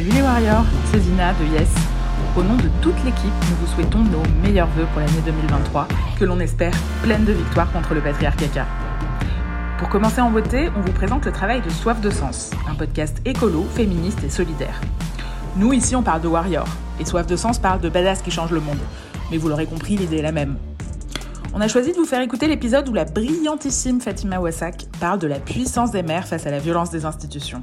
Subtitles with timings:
[0.00, 1.68] Salut les Warriors, c'est Zina de Yes.
[2.34, 6.24] Au nom de toute l'équipe, nous vous souhaitons nos meilleurs vœux pour l'année 2023, que
[6.24, 8.66] l'on espère pleine de victoires contre le patriarcat.
[9.78, 13.18] Pour commencer en beauté, on vous présente le travail de Soif de Sens, un podcast
[13.26, 14.80] écolo, féministe et solidaire.
[15.56, 18.52] Nous, ici, on parle de Warriors, et Soif de Sens parle de badass qui change
[18.52, 18.80] le monde.
[19.30, 20.56] Mais vous l'aurez compris, l'idée est la même.
[21.52, 25.26] On a choisi de vous faire écouter l'épisode où la brillantissime Fatima Wassak parle de
[25.26, 27.60] la puissance des mères face à la violence des institutions.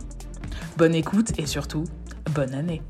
[0.77, 1.85] Bonne écoute et surtout,
[2.29, 2.81] bonne année.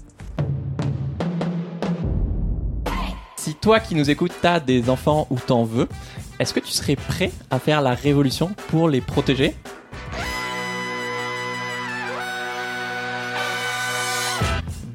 [3.37, 5.87] Si toi qui nous écoutes, t'as des enfants ou t'en veux,
[6.39, 9.55] est-ce que tu serais prêt à faire la révolution pour les protéger?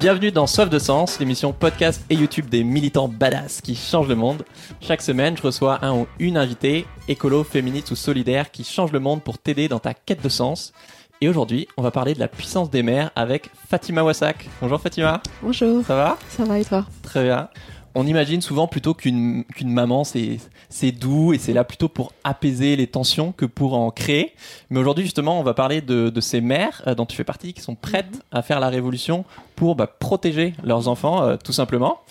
[0.03, 4.15] Bienvenue dans Soif de Sens, l'émission podcast et YouTube des militants badass qui changent le
[4.15, 4.43] monde.
[4.81, 8.99] Chaque semaine, je reçois un ou une invitée, écolo, féministe ou solidaire, qui change le
[8.99, 10.73] monde pour t'aider dans ta quête de sens.
[11.23, 14.49] Et aujourd'hui, on va parler de la puissance des mères avec Fatima Wassak.
[14.59, 15.21] Bonjour Fatima.
[15.41, 15.81] Bonjour.
[15.85, 16.17] Ça va?
[16.27, 16.85] Ça va et toi?
[17.01, 17.47] Très bien.
[17.95, 22.11] On imagine souvent plutôt qu'une qu'une maman, c'est c'est doux et c'est là plutôt pour
[22.25, 24.33] apaiser les tensions que pour en créer.
[24.69, 27.53] Mais aujourd'hui, justement, on va parler de, de ces mères euh, dont tu fais partie
[27.53, 29.23] qui sont prêtes à faire la révolution
[29.55, 32.01] pour bah, protéger leurs enfants, euh, tout simplement.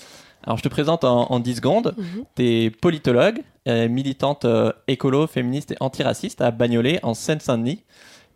[0.43, 1.95] Alors, je te présente en, en 10 secondes.
[1.99, 2.25] Mhm.
[2.35, 4.47] Tu es politologue, euh, militante
[4.89, 7.83] écolo, féministe et antiraciste à Bagnolet, en Seine-Saint-Denis.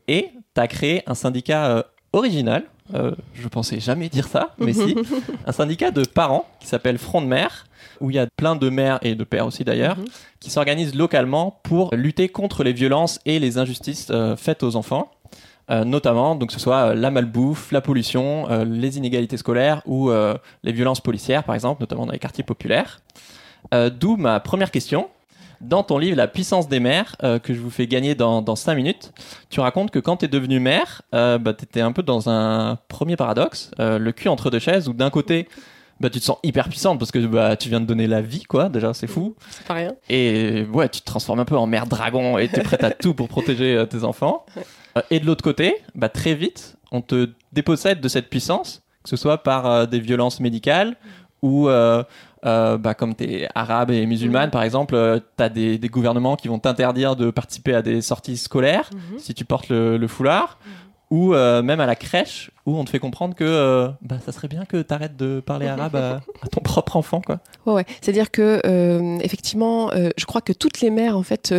[0.08, 2.64] Et tu as créé un syndicat euh, original.
[2.94, 4.96] Euh, je pensais jamais dire ça, mais si.
[5.46, 7.66] Un syndicat de parents qui s'appelle Front de Mère,
[8.00, 10.04] où il y a plein de mères et de pères aussi d'ailleurs, Mhm.
[10.40, 15.10] qui s'organisent localement pour lutter contre les violences et les injustices euh, faites aux enfants.
[15.68, 19.82] Euh, notamment, donc que ce soit euh, la malbouffe, la pollution, euh, les inégalités scolaires
[19.84, 20.10] ou
[20.62, 23.00] les violences policières, par exemple, notamment dans les quartiers populaires.
[23.72, 25.08] D'où ma première question.
[25.60, 28.56] Dans ton livre La puissance des mères, euh, que je vous fais gagner dans, dans
[28.56, 29.12] 5 minutes,
[29.50, 32.28] tu racontes que quand tu es devenue mère, euh, bah, tu étais un peu dans
[32.28, 35.48] un premier paradoxe, euh, le cul entre deux chaises, où d'un côté,
[36.00, 38.42] bah, tu te sens hyper puissante parce que bah, tu viens de donner la vie,
[38.42, 39.34] quoi, déjà, c'est fou.
[39.50, 39.94] C'est pas rien.
[40.08, 42.90] Et ouais, tu te transformes un peu en mère dragon et tu es prête à
[42.90, 44.44] tout pour protéger tes enfants.
[45.10, 49.16] Et de l'autre côté, bah, très vite, on te dépossède de cette puissance, que ce
[49.16, 50.96] soit par des violences médicales
[51.42, 52.02] ou euh,
[52.46, 56.36] euh, bah, comme tu es arabe et musulmane, par exemple, tu as des, des gouvernements
[56.36, 59.18] qui vont t'interdire de participer à des sorties scolaires Mhm.
[59.18, 60.58] si tu portes le, le foulard.
[61.10, 64.32] Ou euh, même à la crèche où on te fait comprendre que euh, bah, ça
[64.32, 67.20] serait bien que tu arrêtes de parler arabe à, à ton propre enfant.
[67.24, 67.38] Quoi.
[67.64, 67.86] Ouais, ouais.
[68.00, 71.54] C'est-à-dire que euh, effectivement, euh, je crois que toutes les mères en fait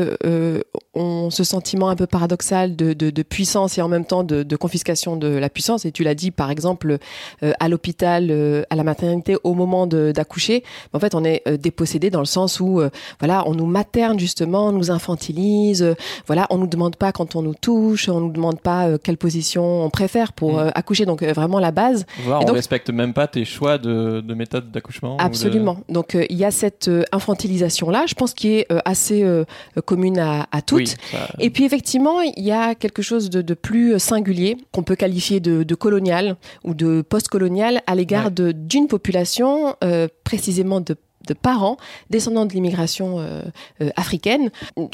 [0.94, 4.44] ont ce sentiment un peu paradoxal de, de, de puissance et en même temps de,
[4.44, 5.86] de confiscation de la puissance.
[5.86, 6.98] Et tu l'as dit, par exemple,
[7.42, 12.26] à l'hôpital, à la maternité, au moment d'accoucher, en fait, on est dépossédé dans le
[12.26, 12.82] sens où,
[13.20, 15.96] voilà, on nous materne justement, on nous infantilise,
[16.26, 19.84] voilà, on nous demande pas quand on nous touche, on nous demande pas quelle position
[19.84, 20.72] on préfère pour Mm.
[21.06, 22.06] Donc euh, vraiment la base.
[22.24, 25.18] Voir, Et on respecte même pas tes choix de, de méthode d'accouchement.
[25.18, 25.78] de- Absolument.
[25.90, 29.26] Donc euh, il y a cette euh, infantilisation-là, je pense, qui est assez
[29.86, 30.78] commune à, à toutes.
[30.80, 34.84] Oui, ça- Et puis effectivement, il y a quelque chose de, de plus singulier qu'on
[34.84, 38.54] peut qualifier de, de colonial ou de post-colonial à l'égard Ouais.
[38.54, 40.96] d'une population, euh, précisément de
[41.28, 41.78] de parents
[42.10, 43.44] descendants de l'immigration euh,
[43.82, 44.50] euh, africaine.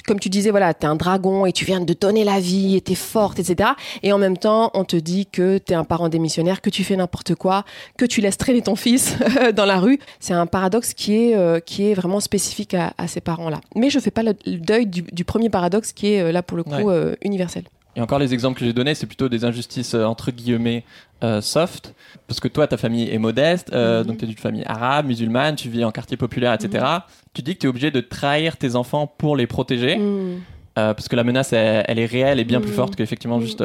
[0.05, 2.81] Comme tu disais, voilà, t'es un dragon et tu viens de donner la vie et
[2.81, 3.71] t'es forte, etc.
[4.01, 6.95] Et en même temps, on te dit que t'es un parent démissionnaire, que tu fais
[6.95, 7.63] n'importe quoi,
[7.97, 9.15] que tu laisses traîner ton fils
[9.55, 9.99] dans la rue.
[10.19, 13.59] C'est un paradoxe qui est, euh, qui est vraiment spécifique à, ces parents-là.
[13.75, 16.89] Mais je fais pas le, deuil du, premier paradoxe qui est là pour le coup
[17.21, 17.63] universel.
[17.95, 20.83] Et encore les exemples que j'ai donnés, c'est plutôt des injustices entre guillemets
[21.23, 21.93] euh, soft,
[22.27, 24.07] parce que toi, ta famille est modeste, euh, mhm.
[24.07, 26.83] donc tu es d'une famille arabe, musulmane, tu vis en quartier populaire, etc.
[26.83, 26.99] Mhm.
[27.33, 30.41] Tu dis que tu es obligé de trahir tes enfants pour les protéger, mhm.
[30.77, 33.63] euh, parce que la menace, elle, est réelle et bien plus forte qu'effectivement juste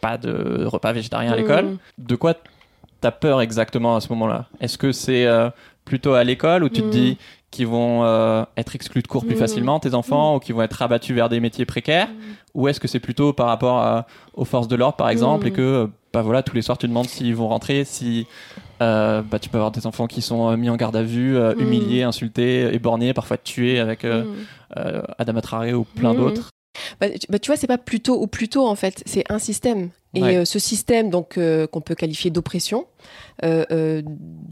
[0.00, 1.76] pas de repas végétarien à l'école.
[1.96, 4.46] De quoi tu as peur exactement à ce moment-là?
[4.60, 5.28] Est-ce que c'est
[5.84, 7.18] plutôt à l'école où tu te dis
[7.56, 8.04] qu'ils vont
[8.56, 11.40] être exclus de cours plus facilement, tes enfants, ou qu'ils vont être rabattus vers des
[11.40, 12.08] métiers précaires
[12.54, 14.04] Ou est-ce que c'est plutôt par rapport
[14.34, 17.08] aux forces de l'ordre, par exemple, et que bah voilà, tous les soirs tu demandes
[17.08, 18.26] s'ils vont rentrer, si
[18.80, 21.36] euh, bah, tu peux avoir des enfants qui sont euh, mis en garde à vue,
[21.36, 24.06] euh, humiliés, insultés, éborgnés, parfois tués avec.
[25.18, 26.50] Adama Traoré ou plein d'autres.
[27.00, 29.90] Bah, bah, tu vois, c'est pas plutôt ou plutôt en fait, c'est un système.
[30.14, 31.38] Et ce système donc
[31.70, 32.86] qu'on peut qualifier d'oppression,
[33.42, 34.02] de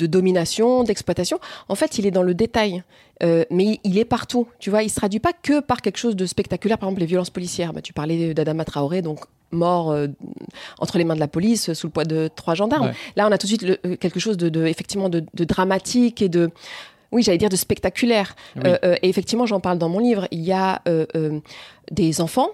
[0.07, 1.41] domination, d'exploitation,
[1.71, 2.83] en fait, il est dans le détail.
[3.23, 6.27] mais il est partout, tu vois, il se traduit pas que par quelque chose de
[6.27, 7.73] spectaculaire, par exemple les violences policières.
[7.83, 9.21] tu parlais d'Adama Traoré, donc
[9.55, 10.09] mort euh,
[10.79, 12.93] entre les mains de la police sous le poids de trois gendarmes.
[13.17, 16.51] Là, on a tout de suite euh, quelque chose de, effectivement de, dramatique et de
[17.15, 18.37] oui, j'allais dire de spectaculaire.
[18.65, 20.29] Euh, et effectivement, j'en parle dans mon livre.
[20.31, 20.83] Il y a
[21.91, 22.51] des enfants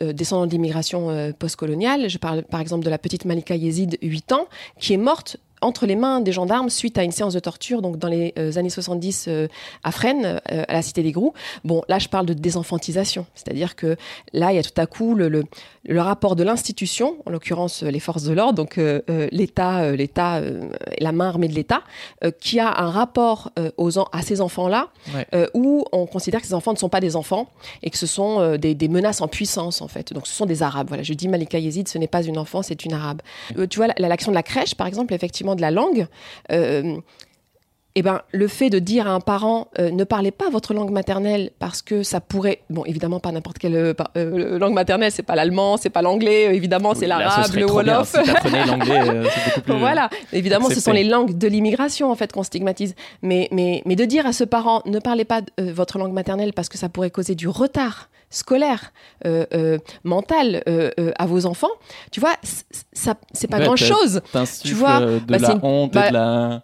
[0.00, 2.08] descendants d'immigration postcoloniale.
[2.08, 4.46] Je parle par exemple de la petite Malika Yezid, 8 ans,
[4.78, 7.98] qui est morte entre les mains des gendarmes suite à une séance de torture, donc
[7.98, 9.48] dans les euh, années 70 euh,
[9.84, 11.32] à Fresnes, euh, à la Cité des Grous.
[11.64, 13.96] Bon, là, je parle de désenfantisation, c'est-à-dire que
[14.32, 18.00] là, il y a tout à coup le, le, rapport de l'institution, en l'occurrence les
[18.00, 18.78] forces de l'ordre, donc
[19.32, 20.40] l'État, l'État,
[20.98, 21.82] la main armée de l'État,
[22.40, 24.88] qui a un rapport aux à ces enfants-là,
[25.54, 27.50] où on considère que ces enfants ne sont pas des enfants
[27.82, 30.12] et que ce sont des, des, menaces en puissance, en fait.
[30.12, 30.88] Donc, ce sont des Arabes.
[30.88, 33.22] Voilà, je dis Malika Yezid, ce n'est pas une enfant, c'est une Arabe.
[33.70, 36.06] tu vois, l'action de la crèche, par exemple, effectivement, de la langue,
[36.52, 36.96] euh,
[37.94, 40.90] eh ben, le fait de dire à un parent euh, ne parlez pas votre langue
[40.90, 43.74] maternelle parce que ça pourrait, bon, évidemment pas n'importe quelle
[44.16, 48.14] euh, langue maternelle, c'est pas l'allemand, c'est pas l'anglais, évidemment c'est l'arabe, le wolof.
[49.66, 52.94] voilà, évidemment ce sont les langues de l'immigration en fait qu'on stigmatise.
[53.22, 56.68] Mais, mais, mais de dire à ce parent ne parlez pas votre langue maternelle parce
[56.68, 58.92] que ça pourrait causer du retard scolaire,
[59.24, 61.70] euh, euh, mental euh, à vos enfants,
[62.10, 62.34] tu vois,
[62.92, 64.20] ça, c'est pas grand chose.
[64.62, 66.62] Tu vois, de bah, la honte, de bah, la...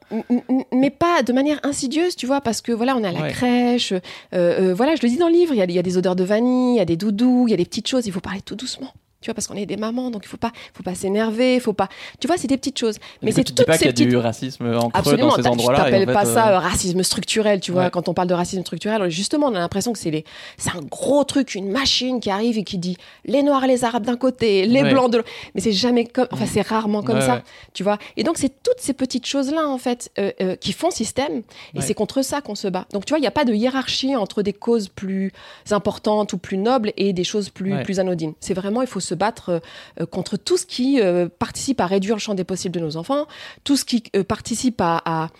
[0.73, 3.93] mais pas de manière insidieuse, tu vois, parce que voilà, on est à la crèche,
[4.33, 6.75] voilà, je le dis dans le livre, il y, y, a des odeurs de vanille,
[6.75, 8.57] il y a des doudous, il y a des petites choses, il faut parler tout
[8.57, 8.93] doucement
[9.25, 11.73] tu vois, parce qu'on est des mamans, donc il faut pas, faut pas s'énerver, faut
[11.73, 11.89] pas,
[12.21, 12.99] tu vois, c'est des petites choses.
[13.23, 13.55] Mais c'est tout.
[13.55, 15.85] dis pas y a du racisme en creux dans ces endroits-là.
[15.85, 17.89] T'appelle pas ça euh, racisme structurel, tu vois.
[17.89, 20.25] Quand on parle de racisme structurel, justement, on a l'impression que c'est les,
[20.59, 23.85] c'est un gros truc, une machine qui arrive et qui dit les noirs et les
[23.85, 25.31] arabes d'un côté, les blancs de l'autre.
[25.55, 27.43] Mais c'est jamais comme, enfin, c'est rarement comme ça,
[27.73, 27.97] tu vois.
[28.19, 31.43] Et donc c'est toutes ces petites choses-là en fait euh, euh, qui font système,
[31.75, 32.85] et c'est contre ça qu'on se bat.
[32.93, 35.33] Donc tu vois, il n'y a pas de hiérarchie entre des causes plus
[35.71, 38.35] importantes ou plus nobles et des choses plus plus anodines.
[38.41, 39.61] C'est vraiment, il faut se battre
[40.01, 42.97] euh, contre tout ce qui euh, participe à réduire le champ des possibles de nos
[42.97, 43.27] enfants,
[43.65, 45.31] tout ce qui euh, participe à,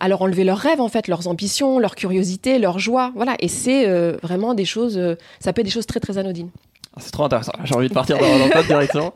[0.00, 3.12] à leur enlever leurs rêves, en fait, leurs ambitions, leur curiosité, leur joie.
[3.14, 3.36] Voilà.
[3.38, 3.86] Et c'est
[4.22, 4.98] vraiment des choses,
[5.40, 6.50] ça peut être des choses très, très anodines.
[6.96, 7.52] Ah, c'est trop intéressant.
[7.64, 9.12] J'ai envie de partir dans, dans direction.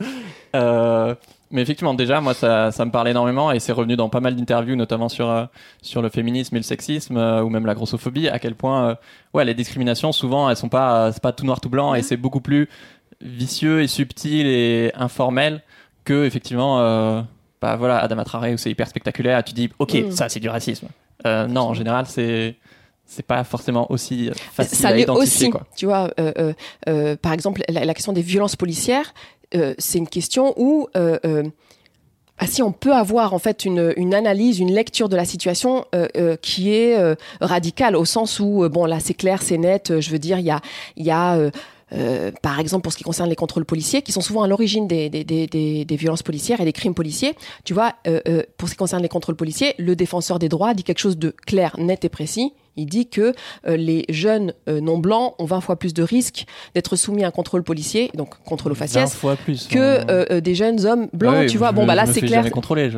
[1.51, 4.37] mais effectivement, déjà, moi, ça, ça, me parle énormément et c'est revenu dans pas mal
[4.37, 5.49] d'interviews, notamment sur,
[5.81, 8.97] sur le féminisme et le sexisme ou même la grossophobie, à quel point,
[9.33, 12.17] ouais, les discriminations, souvent, elles sont pas, c'est pas tout noir, tout blanc et c'est
[12.17, 12.69] beaucoup plus
[13.21, 15.63] vicieux et subtil et informel
[16.05, 17.23] que effectivement euh,
[17.61, 20.11] bah voilà Adama Traoré où c'est hyper spectaculaire tu dis ok mm.
[20.11, 20.89] ça c'est du racisme
[21.27, 22.57] euh, non en général c'est
[23.07, 25.67] c'est pas forcément aussi facile ça à identifier aussi, quoi.
[25.77, 29.13] tu vois euh, par exemple la, question des violences policières
[29.79, 34.73] c'est une question où ah, si on peut avoir en fait une, une, analyse, une
[34.73, 35.85] lecture de la situation
[36.43, 40.01] qui est radicale au sens où bon là c'est clair, c'est net.
[40.01, 40.61] Je veux dire, il y a,
[40.97, 41.39] il y a
[41.93, 44.89] euh, par exemple pour ce qui concerne les contrôles policiers, qui sont souvent à l'origine
[44.89, 45.47] des, des, des,
[45.85, 47.35] des, violences policières et des crimes policiers.
[47.65, 50.75] Tu vois, euh, euh, pour ce qui concerne les contrôles policiers, le défenseur des droits
[50.75, 52.53] dit quelque chose de clair, net et précis.
[52.77, 53.33] Il dit que
[53.67, 57.29] euh, les jeunes euh, non blancs ont 20 fois plus de risques d'être soumis à
[57.29, 59.17] un contrôle policier, donc contrôle au faciès,
[59.71, 60.07] que hein.
[60.09, 61.47] euh, des jeunes hommes blancs.
[61.47, 62.45] tu vois, bon bah là c'est clair.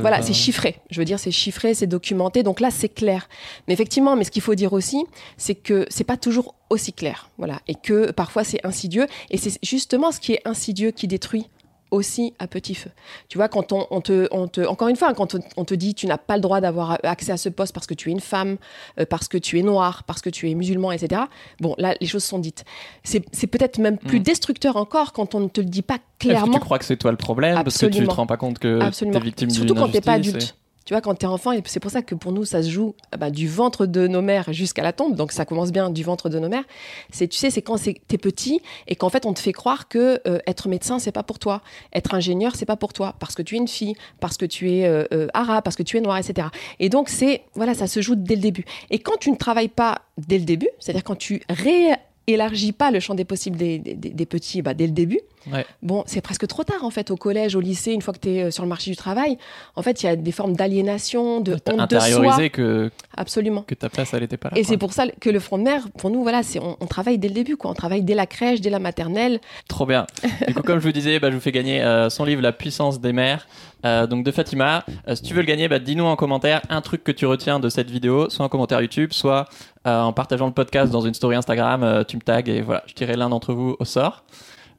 [0.00, 0.76] voilà, c'est chiffré.
[0.90, 2.42] Je veux dire, c'est chiffré, c'est documenté.
[2.42, 3.28] Donc là c'est clair.
[3.68, 5.04] Mais effectivement, mais ce qu'il faut dire aussi,
[5.36, 7.30] c'est que c'est pas toujours aussi clair.
[7.38, 9.06] Voilà, et que parfois c'est insidieux.
[9.30, 11.46] Et c'est justement ce qui est insidieux qui détruit
[11.90, 12.90] aussi à petit feu.
[13.28, 15.74] Tu vois, quand on, on te, on te, encore une fois, quand on, on te
[15.74, 18.12] dit tu n'as pas le droit d'avoir accès à ce poste parce que tu es
[18.12, 18.56] une femme,
[18.98, 21.22] euh, parce que tu es noir, parce que tu es musulman, etc.
[21.60, 22.64] Bon, là, les choses sont dites.
[23.04, 24.22] C'est peut-être même plus Mm.
[24.24, 26.54] destructeur encore quand on ne te le dit pas clairement.
[26.54, 27.54] tu crois que c'est toi le problème?
[27.54, 28.12] Parce que tu Absolument.
[28.12, 29.18] te rends pas compte que tu Absolument.
[29.18, 30.56] es victime d'une Surtout quand t'es pas injustice et- adulte.
[30.86, 33.16] Tu vois, quand t'es enfant, c'est pour ça que pour nous, ça se joue ah
[33.16, 35.16] bah, du ventre de nos mères jusqu'à la tombe.
[35.16, 36.62] Donc ça commence bien du ventre de nos mères.
[37.10, 40.20] C'est, tu sais, c'est quand t'es petit et qu'en fait on te fait croire que
[40.28, 41.60] euh, être médecin c'est pas pour toi,
[41.92, 44.70] être ingénieur c'est pas pour toi, parce que tu es une fille, parce que tu
[44.70, 46.48] es euh, euh, arabe, parce que tu es noire, etc.
[46.78, 48.64] Et donc c'est voilà, ça se joue dès le début.
[48.90, 53.00] Et quand tu ne travailles pas dès le début, c'est-à-dire quand tu réélargis pas le
[53.00, 55.20] champ des possibles des petits bah, dès le début,
[55.52, 55.64] Ouais.
[55.82, 58.30] Bon, c'est presque trop tard en fait au collège, au lycée, une fois que tu
[58.30, 59.38] es sur le marché du travail.
[59.76, 62.48] En fait, il y a des formes d'aliénation, de honte de soi.
[62.48, 63.62] que, Absolument.
[63.62, 64.58] que ta place, elle était pas là.
[64.58, 66.86] Et c'est pour ça que le front de mer, pour nous, voilà, c'est on, on
[66.86, 67.70] travaille dès le début, quoi.
[67.70, 69.40] On travaille dès la crèche, dès la maternelle.
[69.68, 70.06] Trop bien.
[70.48, 72.52] Du coup, comme je vous disais, bah, je vous fais gagner euh, son livre La
[72.52, 73.46] puissance des mères.
[73.84, 74.84] euh, donc de Fatima.
[75.08, 77.60] Euh, si tu veux le gagner, bah, dis-nous en commentaire un truc que tu retiens
[77.60, 79.46] de cette vidéo, soit en commentaire YouTube, soit
[79.86, 81.82] euh, en partageant le podcast dans une story Instagram.
[81.82, 84.24] euh, tu me tags et voilà, je tirerai l'un d'entre vous au sort.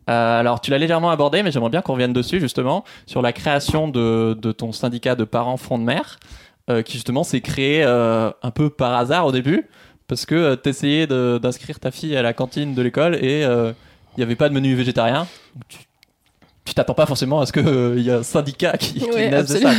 [0.09, 3.33] Euh, alors, tu l'as légèrement abordé, mais j'aimerais bien qu'on revienne dessus justement sur la
[3.33, 6.19] création de, ton syndicat de parents front de mer,
[6.69, 9.67] euh, qui justement s'est créé euh, un peu par hasard au début,
[10.07, 14.23] parce que tu t'essayais d'inscrire ta fille à la cantine de l'école et il n'y
[14.23, 15.27] avait pas de menu végétarien.
[16.67, 19.47] Tu t'attends pas forcément à ce qu'il y ait un syndicat qui, qui Ouais, naisse
[19.47, 19.71] de ça.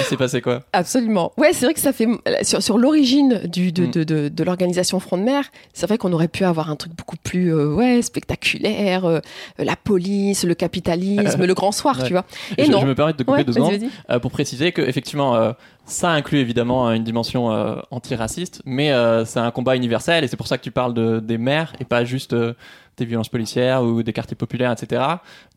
[0.00, 1.32] Il s'est passé quoi Absolument.
[1.36, 2.06] Ouais, c'est vrai que ça fait
[2.42, 3.90] sur, sur l'origine du de, Mm.
[3.90, 5.44] de, de, de l'organisation Front de Mer.
[5.72, 9.20] C'est vrai qu'on aurait pu avoir un truc beaucoup plus euh, ouais spectaculaire, euh,
[9.58, 12.06] la police, le capitalisme, le grand soir, Ouais.
[12.06, 12.24] tu vois.
[12.56, 12.80] Et je, non.
[12.80, 15.52] je me permets de couper Ouais, deux secondes euh, pour préciser que effectivement euh,
[15.84, 20.36] ça inclut évidemment une dimension euh, antiraciste, mais euh, c'est un combat universel et c'est
[20.36, 22.54] pour ça que tu parles de, des mères et pas juste euh,
[22.96, 25.02] des violences policières ou des quartiers populaires, etc.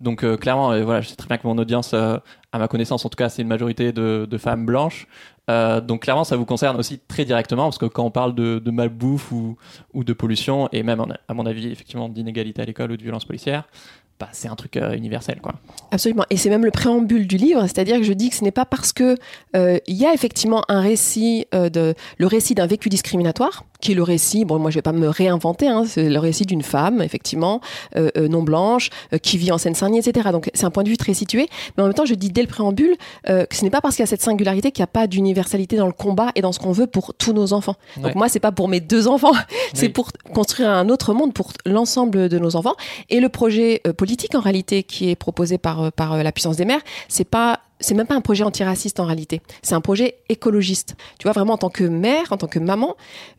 [0.02, 2.18] Donc euh, clairement, euh, voilà, je sais très bien que mon audience, euh,
[2.52, 5.08] à ma connaissance en tout cas, c'est une majorité de, femmes blanches.
[5.50, 8.72] Euh, donc clairement, ça vous concerne aussi très directement parce que quand on parle de,
[8.72, 9.58] malbouffe ou,
[9.94, 13.26] ou de pollution et même à mon avis effectivement d'inégalité à l'école ou de violences
[13.26, 13.64] policières,
[14.20, 15.54] bah, c'est un truc euh, universel quoi.
[15.92, 16.26] Absolument.
[16.32, 18.66] Et c'est même le préambule du livre, c'est-à-dire que je dis que ce n'est pas
[18.66, 19.16] parce que
[19.56, 23.96] euh, y a effectivement un récit euh, de le récit d'un vécu discriminatoire, qui est
[23.96, 24.46] le récit.
[24.46, 25.68] Bon, moi je vais pas me réinventer.
[25.68, 27.62] Hein, c'est le récit d'une femme, effectivement,
[27.96, 30.30] euh, euh, non blanche, euh, qui vit en Seine-Saint-Denis, etc.
[30.32, 31.48] Donc c'est un point de vue très situé.
[31.78, 32.96] Mais en même temps, je dis dès le préambule
[33.30, 35.08] euh, que ce n'est pas parce qu'il y a cette singularité qu'il n'y a pas
[35.08, 37.76] d'universalité dans le combat et dans ce qu'on veut pour tous nos enfants.
[37.98, 39.34] Donc moi, c'est pas pour mes deux enfants,
[39.74, 39.90] c'est Oui.
[39.90, 42.76] pour construire un autre monde pour l'ensemble de nos enfants.
[43.10, 46.58] Et le projet euh, politique, en réalité, qui est proposé par, euh, par la puissance
[46.58, 49.42] des mères, c'est pas c'est même pas un projet antiraciste en réalité.
[49.62, 50.96] C'est un projet écologiste.
[51.20, 52.96] Tu vois, vraiment en tant que mère, en tant que maman,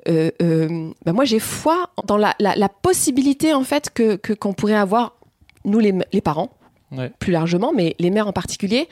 [0.08, 4.52] euh, euh, bah moi j'ai foi dans la, la, la possibilité en fait que qu'on
[4.52, 5.16] pourrait avoir
[5.64, 6.50] nous les, les parents
[6.90, 7.12] Ouais.
[7.18, 8.88] plus largement, mais les mères en particulier,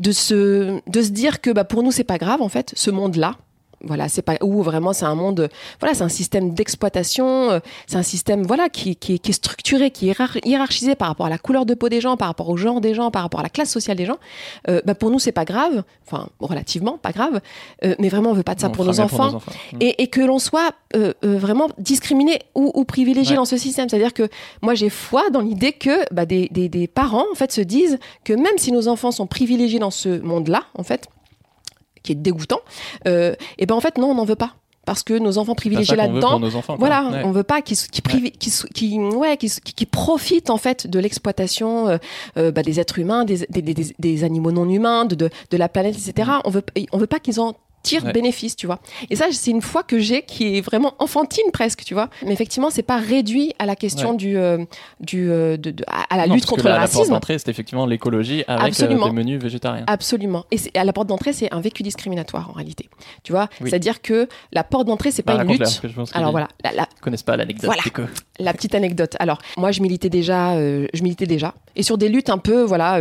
[0.00, 2.90] de se de se dire que bah pour nous c'est pas grave en fait ce
[2.90, 3.36] monde là.
[3.84, 5.48] Voilà, c'est pas où vraiment c'est un monde,
[5.80, 9.34] voilà, c'est un système d'exploitation, euh, c'est un système voilà qui, qui, est- qui est
[9.34, 12.28] structuré, qui est hiérar- hiérarchisé par rapport à la couleur de peau des gens, par
[12.28, 14.16] rapport au genre des gens, par rapport à la classe sociale des gens.
[14.68, 17.40] Euh, bah pour nous c'est pas grave, enfin relativement pas grave,
[17.84, 19.38] euh, mais vraiment on veut pas de ça pour nos, enfants,
[19.80, 23.36] et, et que l'on soit euh, euh, vraiment discriminé ou, ou privilégié Ouais.
[23.36, 23.88] dans ce système.
[23.88, 24.28] C'est-à-dire que
[24.62, 27.98] moi j'ai foi dans l'idée que bah, des, des, des parents en fait se disent
[28.24, 31.08] que même si nos enfants sont privilégiés dans ce monde-là, en fait,
[32.06, 32.60] qui est dégoûtant,
[33.06, 34.54] euh, et ben en fait non on n'en veut pas.
[34.86, 36.38] Parce que nos enfants privilégiés là-dedans.
[36.78, 37.22] voilà, Ouais.
[37.24, 37.76] on veut pas qu'ils
[38.72, 39.36] qui ouais,
[39.84, 41.96] profitent en fait de l'exploitation euh,
[42.36, 45.56] euh, bah, des êtres humains, des, des, des- des animaux non humains, de, de, de
[45.56, 46.30] la planète, etc.
[46.44, 48.12] On veut on veut pas qu'ils en tirent Ouais.
[48.12, 48.80] bénéfice, tu vois.
[49.10, 52.10] Et ça, c'est une foi que j'ai qui est vraiment enfantine presque, tu vois.
[52.24, 54.16] Mais effectivement, c'est pas réduit à la question Ouais.
[54.16, 54.64] du euh,
[55.00, 56.94] du euh, de, de- à la Non, lutte parce que contre la- le La porte
[56.96, 57.12] racisme.
[57.12, 59.84] d'entrée, c'est effectivement l'écologie avec euh, des menus végétariens.
[59.86, 60.44] Absolument.
[60.50, 62.88] Et à la porte d'entrée, c'est un vécu discriminatoire en réalité.
[63.22, 63.70] Tu vois, Oui.
[63.70, 65.58] c'est-à-dire que la porte d'entrée, c'est Bah, pas une lutte.
[65.60, 67.66] parce que je pense que Alors voilà, la, connaissent pas l'anecdote.
[67.66, 68.08] Voilà.
[68.40, 69.14] la petite anecdote.
[69.20, 72.62] Alors, moi, je militais déjà, euh, je militais déjà, et sur des luttes un peu,
[72.62, 73.00] voilà,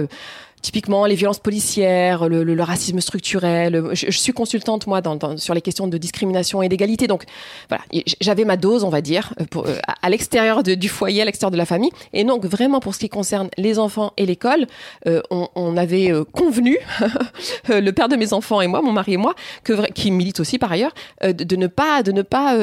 [0.66, 3.84] typiquement les violences policières, le, le- le racisme structurel.
[3.94, 7.24] Je, je suis consultante moi dans, dans- sur les questions de discrimination et d'égalité, donc
[7.70, 7.84] voilà,
[8.20, 11.52] j'avais ma dose, on va dire, euh, pour, euh, à, l'extérieur du foyer, à l'extérieur
[11.52, 14.66] de la famille, et donc vraiment pour ce qui concerne les enfants et l'école,
[15.08, 16.80] euh, on, on avait euh, convenu,
[17.70, 20.58] le père de mes enfants et moi, mon mari et moi, que qui milite aussi
[20.58, 20.94] par ailleurs,
[21.24, 22.56] de ne pas, de ne pas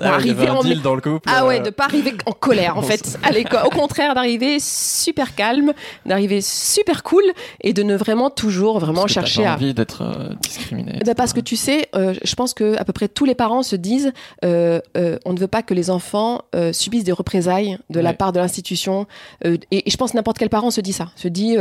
[0.00, 0.04] euh,
[0.48, 1.28] Ah en deal dans le couple.
[1.46, 3.60] ouais, de pas arriver en colère en fait à l'école.
[3.66, 5.72] Au contraire, d'arriver super calme,
[6.06, 7.24] d'arriver super cool
[7.60, 9.54] et de ne vraiment toujours vraiment parce que chercher pas à.
[9.54, 11.00] envie d'être euh, discriminé.
[11.04, 13.62] Bah, parce que tu sais, euh, je pense que à peu près tous les parents
[13.62, 14.12] se disent,
[14.44, 14.80] euh,
[15.24, 16.42] on ne veut pas que les enfants
[16.72, 19.06] subissent des représailles de la part de l'institution.
[19.44, 21.56] Et, et je pense que n'importe quel parent se dit ça, se dit,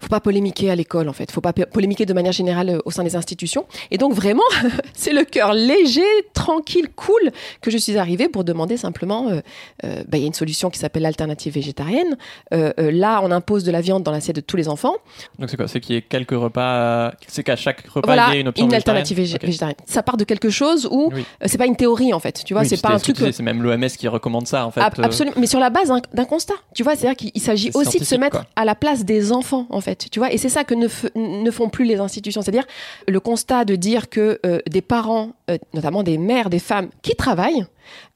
[0.00, 2.90] faut pas polémiquer à l'école en fait, faut pas po- polémiquer de manière générale au
[2.90, 3.66] sein des institutions.
[3.90, 4.42] Et donc vraiment,
[4.94, 6.02] c'est le cœur léger,
[6.34, 9.40] tranquille, cool que je suis arrivée pour demander simplement, euh,
[9.84, 12.16] euh, bah, il y a une solution qui s'appelle l'alternative végétarienne.
[12.54, 14.94] Euh, là, on impose de la viande dans l'assiette de tous les enfants.
[15.38, 15.68] Donc c'est quoi?
[15.68, 17.12] C'est qu'il y ait quelques repas.
[17.28, 19.02] C'est qu'à chaque repas voilà, il y ait une option végétarienne?
[19.02, 19.76] alternative végétarienne.
[19.86, 21.24] Ça part de quelque chose où Oui.
[21.46, 23.16] c'est pas une théorie en fait, tu vois, Oui, c'est pas un truc.
[23.18, 24.80] C'est même l'OMS qui recommande ça en fait.
[24.80, 27.98] Ab- Absolument, mais sur la base d'un- constat, tu vois, c'est-à-dire qu'il il s'agit aussi
[27.98, 28.46] de se mettre quoi.
[28.56, 31.68] à la place des enfants, en fait, tu vois, et c'est ça que ne, font
[31.68, 32.64] plus les institutions, c'est-à-dire
[33.08, 37.64] le constat de dire que des parents, euh, notamment des mères, des femmes qui travaillent,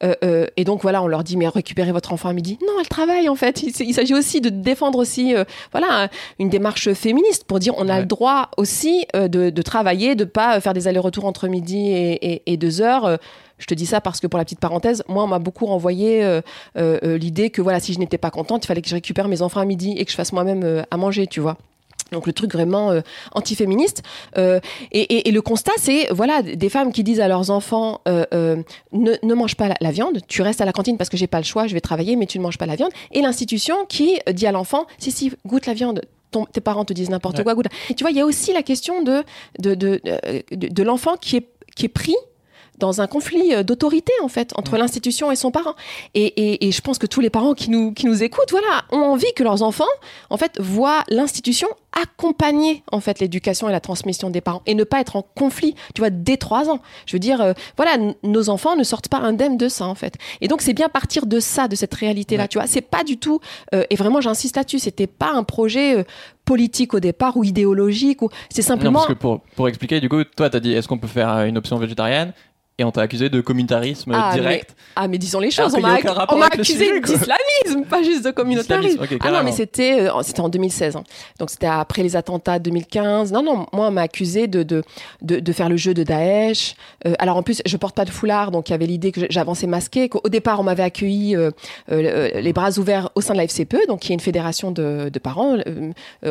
[0.03, 2.59] euh, euh, et donc voilà, on leur dit mais récupérez votre enfant à midi.
[2.63, 3.63] Non, elle travaille en fait.
[3.63, 5.35] Il, s'agit aussi de défendre aussi,
[5.73, 8.01] voilà, une démarche féministe pour dire on a Ouais.
[8.01, 12.43] le droit aussi de, de travailler, de pas faire des allers-retours entre midi et, et-
[12.53, 13.19] et deux heures.
[13.59, 16.23] Je te dis ça parce que pour la petite parenthèse, moi on m'a beaucoup renvoyé
[16.23, 16.43] euh,
[16.77, 19.29] euh, euh, l'idée que voilà si je n'étais pas contente, il fallait que je récupère
[19.29, 21.57] mes enfants à midi et que je fasse moi-même euh, à manger, tu vois.
[22.13, 23.01] Donc le truc vraiment euh,
[23.33, 24.03] antiféministe.
[24.39, 24.61] Euh,
[24.93, 28.25] et, et- et le constat, c'est voilà des femmes qui disent à leurs enfants euh,
[28.33, 28.57] euh,
[28.93, 31.27] ne, ne mange pas la, la viande, tu restes à la cantine parce que j'ai
[31.27, 32.93] pas le choix, je vais travailler, mais tu ne manges pas la viande.
[33.13, 36.03] Et l'institution qui dit à l'enfant si si goûte la viande.
[36.33, 37.45] Ton- tes parents te disent n'importe Ouais.
[37.45, 37.67] quoi, goûte.
[37.89, 39.23] Et tu vois, il y a aussi la question de
[39.61, 42.17] de, de, de, de l'enfant qui est qui est pris
[42.79, 44.79] dans un conflit euh, d'autorité en fait entre Ouais.
[44.79, 45.75] l'institution et son parent.
[46.15, 48.85] Et, et, et je pense que tous les parents qui nous qui nous écoutent, voilà,
[48.93, 49.85] ont envie que leurs enfants
[50.31, 51.69] en fait voient l'institution
[51.99, 55.75] accompagner en fait l'éducation et la transmission des parents et ne pas être en conflit.
[55.95, 56.81] Tu vois, dès trois ans.
[57.07, 60.15] Je veux dire, euh, voilà, nos enfants ne sortent pas indemnes de ça en fait.
[60.41, 62.45] Et donc c'est bien partir de ça, de cette réalité là.
[62.45, 62.49] Ouais.
[62.49, 63.41] Tu vois, c'est pas du tout.
[63.75, 64.79] euh, et vraiment, j'insiste là-dessus.
[64.79, 65.99] C'était pas un projet.
[65.99, 66.05] euh,
[66.47, 70.09] politique au départ ou idéologique ou c'est Non, simplement parce que pour, pour expliquer, du
[70.09, 72.33] coup, toi, t'as dit est-ce qu'on peut faire une option végétarienne?
[72.79, 74.77] Et on t'a accusé de communautarisme Ah, direct.
[74.97, 75.75] Ah, mais disons les choses.
[75.75, 75.95] On m'a
[76.47, 79.03] accusé d'islamisme, pas juste de communautarisme.
[79.21, 80.97] Ah non, mais c'était euh, c'était en 2016.
[80.97, 81.05] hein.
[81.39, 83.33] Donc c'était après les attentats de 2015.
[83.33, 84.83] Non, non, moi, on m'a accusé de, de,
[85.23, 86.75] de, de faire le jeu de Daesh.
[87.07, 89.23] Euh, alors en plus, je porte pas de foulard, donc il y avait l'idée que
[89.31, 90.11] j'avançais masqué.
[90.11, 91.51] Qu'au départ, on m'avait accueilli euh,
[91.91, 95.09] euh, les bras ouverts au sein de la FCPE, donc qui est une fédération de,
[95.11, 95.57] de parents,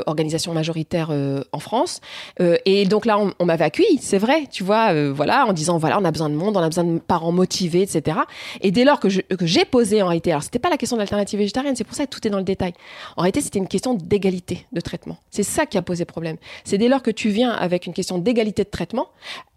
[0.05, 1.09] organisation majoritaire
[1.51, 2.01] en France.
[2.39, 5.97] Et donc là, on, on m'avait accueilli, c'est vrai, tu vois, voilà, en disant voilà,
[5.99, 8.19] on a besoin de monde, on a besoin de parents motivés, etc.
[8.61, 11.39] Et dès lors que j'ai posé en réalité, alors c'était pas la question de l'alternative
[11.39, 12.73] végétarienne, c'est pour ça que tout est dans le détail.
[13.17, 15.17] En réalité, c'était une question d'égalité de traitement.
[15.31, 16.37] C'est ça qui a posé problème.
[16.63, 19.09] C'est dès lors que tu viens avec une question d'égalité de traitement,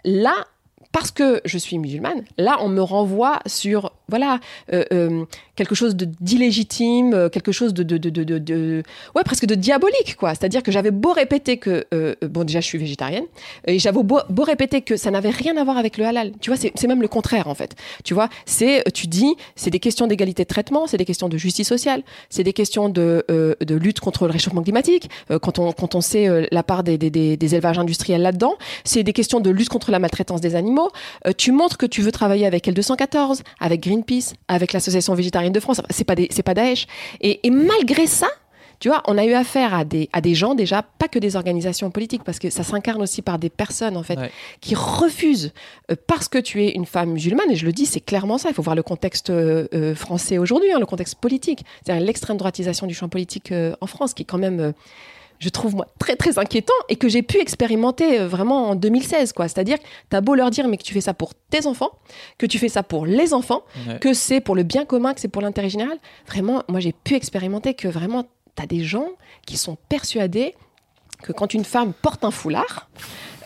[0.05, 0.35] là,
[0.93, 4.41] parce que je suis musulmane, là, on me renvoie sur, voilà,
[4.73, 5.25] euh, euh,
[5.55, 8.83] quelque chose d'illégitime, euh, quelque chose de, de, de, de,
[9.15, 10.31] ouais, presque de diabolique, quoi.
[10.31, 11.87] C'est-à-dire que j'avais beau répéter que,
[12.27, 13.25] bon, déjà, je suis végétarienne,
[13.67, 16.33] et j'avais beau, répéter que ça n'avait rien à voir avec le halal.
[16.41, 17.75] Tu vois, c'est même le contraire, en fait.
[18.03, 21.37] Tu vois, c'est, tu dis, c'est des questions d'égalité de traitement, c'est des questions de
[21.37, 25.11] justice sociale, c'est des questions de, de lutte contre le réchauffement climatique,
[25.43, 29.41] quand, on, quand on sait la part des, des élevages industriels là-dedans, c'est des questions
[29.41, 30.78] de lutte contre la maltraitance des animaux.
[31.27, 35.61] Euh, tu montres que tu veux travailler avec L214, avec Greenpeace, avec l'Association végétarienne de
[35.61, 35.81] France.
[35.91, 36.87] C'est pas des, c'est pas Daesh.
[37.21, 38.29] Et, et malgré ça,
[38.81, 41.35] tu vois, on a eu affaire à des, à des gens déjà, pas que des
[41.35, 44.31] organisations politiques, parce que ça s'incarne aussi par des personnes, en fait, Ouais.
[44.61, 45.53] qui refusent,
[45.91, 48.51] euh, parce que tu es une femme musulmane, et je le dis, c'est clairement ça,
[48.51, 52.37] il faut voir le contexte euh, euh, français aujourd'hui, hein, le contexte politique, c'est-à-dire l'extrême
[52.37, 54.73] droitisation du champ politique euh, en France, qui est quand même...
[55.41, 59.33] je trouve moi très très inquiétant et que j'ai pu expérimenter euh, vraiment en 2016
[59.33, 59.79] quoi c'est-à-dire
[60.11, 61.91] tu as beau leur dire mais que tu fais ça pour tes enfants
[62.39, 63.99] que tu fais ça pour les enfants Ouais.
[64.01, 65.99] que c'est pour le bien commun, que c'est pour l'intérêt général.
[66.27, 68.25] Vraiment, moi j'ai pu expérimenter que vraiment,
[68.57, 69.09] tu as des gens
[69.47, 70.55] qui sont persuadés
[71.23, 72.89] que quand une femme porte un foulard,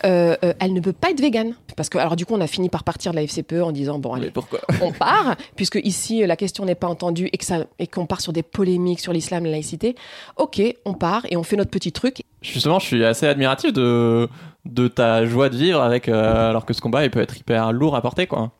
[0.05, 1.53] euh, euh, elle ne peut pas être végane.
[1.75, 3.99] Parce que, alors du coup, on a fini par partir de la FCPE en disant,
[3.99, 4.59] bon, allez, Mais pourquoi?
[4.81, 8.21] on part, puisque ici, la question n'est pas entendue et que ça- et qu'on part
[8.21, 9.95] sur des polémiques sur l'islam, la laïcité.
[10.37, 12.23] Ok, on part et on fait notre petit truc.
[12.41, 14.27] Justement, je suis assez admiratif de,
[14.65, 17.71] de ta joie de vivre avec, euh, alors que ce combat, il peut être hyper
[17.71, 18.51] lourd à porter, quoi.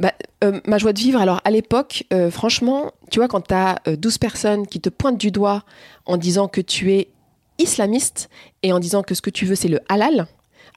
[0.00, 0.12] Bah,
[0.42, 3.78] euh, ma joie de vivre, alors à l'époque, euh, franchement, tu vois, quand tu as
[3.86, 5.62] 12 personnes qui te pointent du doigt
[6.06, 7.08] en disant que tu es
[7.58, 8.28] islamiste
[8.62, 10.26] et en disant que ce que tu veux, c'est le halal,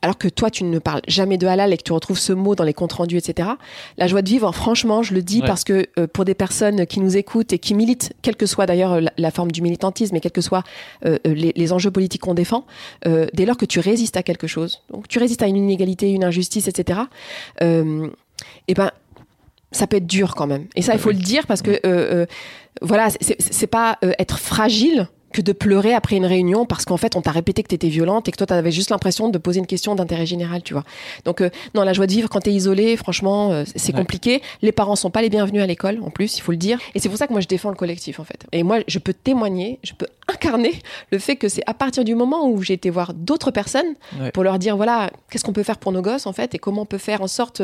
[0.01, 2.55] alors que toi, tu ne parles jamais de halal et que tu retrouves ce mot
[2.55, 3.49] dans les comptes rendus, etc.
[3.97, 5.47] La joie de vivre, franchement, je le dis Ouais.
[5.47, 8.65] parce que euh, pour des personnes qui nous écoutent et qui militent, quelle que soit
[8.65, 10.63] d'ailleurs la, la forme du militantisme et quels que soient
[11.05, 12.65] euh, euh, les, les enjeux politiques qu'on défend,
[13.05, 16.09] euh, dès lors que tu résistes à quelque chose, donc tu résistes à une inégalité,
[16.11, 17.01] une injustice, etc.,
[17.61, 18.07] euh,
[18.67, 18.91] eh ben,
[19.71, 20.65] ça peut être dur quand même.
[20.75, 22.25] Et ça, il faut le dire parce que, euh, euh,
[22.81, 27.15] voilà, c'est- pas euh, être fragile que de pleurer après une réunion parce qu'en fait,
[27.15, 29.67] on t'a répété que t'étais violente et que toi, t'avais juste l'impression de poser une
[29.67, 30.83] question d'intérêt général, tu vois.
[31.25, 33.99] Donc, euh, non, la joie de vivre quand t'es isolé, franchement, euh, c'est Ouais.
[33.99, 34.41] compliqué.
[34.61, 36.79] Les parents sont pas les bienvenus à l'école, en plus, il faut le dire.
[36.95, 38.45] Et c'est pour ça que moi, je défends le collectif, en fait.
[38.51, 40.73] Et moi, je peux témoigner, je peux incarner
[41.11, 44.31] le fait que c'est à partir du moment où j'ai été voir d'autres personnes Ouais.
[44.31, 46.81] pour leur dire, voilà, qu'est-ce qu'on peut faire pour nos gosses, en fait, et comment
[46.83, 47.61] on peut faire en sorte...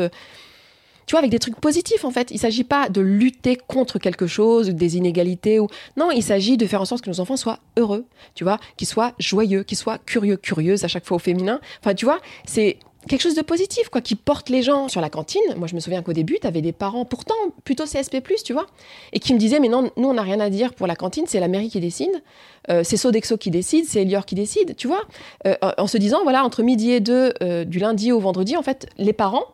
[1.08, 2.30] tu vois, avec des trucs positifs en fait.
[2.30, 5.66] Il s'agit pas de lutter contre quelque chose, des inégalités ou
[5.96, 6.10] non.
[6.10, 9.14] Il s'agit de faire en sorte que nos enfants soient heureux, tu vois, qu'ils soient
[9.18, 11.60] joyeux, qu'ils soient curieux, curieuses à chaque fois au féminin.
[11.80, 15.08] Enfin, tu vois, c'est quelque chose de positif quoi, qui porte les gens sur la
[15.08, 15.40] cantine.
[15.56, 18.66] Moi, je me souviens qu'au début, tu avais des parents pourtant plutôt CSP+, tu vois,
[19.14, 21.24] et qui me disaient mais non, nous on n'a rien à dire pour la cantine,
[21.26, 22.22] c'est la mairie qui décide,
[22.70, 25.00] Euh, c'est Sodexo qui décide, c'est Elior qui décide, tu vois.
[25.46, 28.62] Euh, en se disant voilà entre midi et deux, euh, du lundi au vendredi, en
[28.62, 29.46] fait, les parents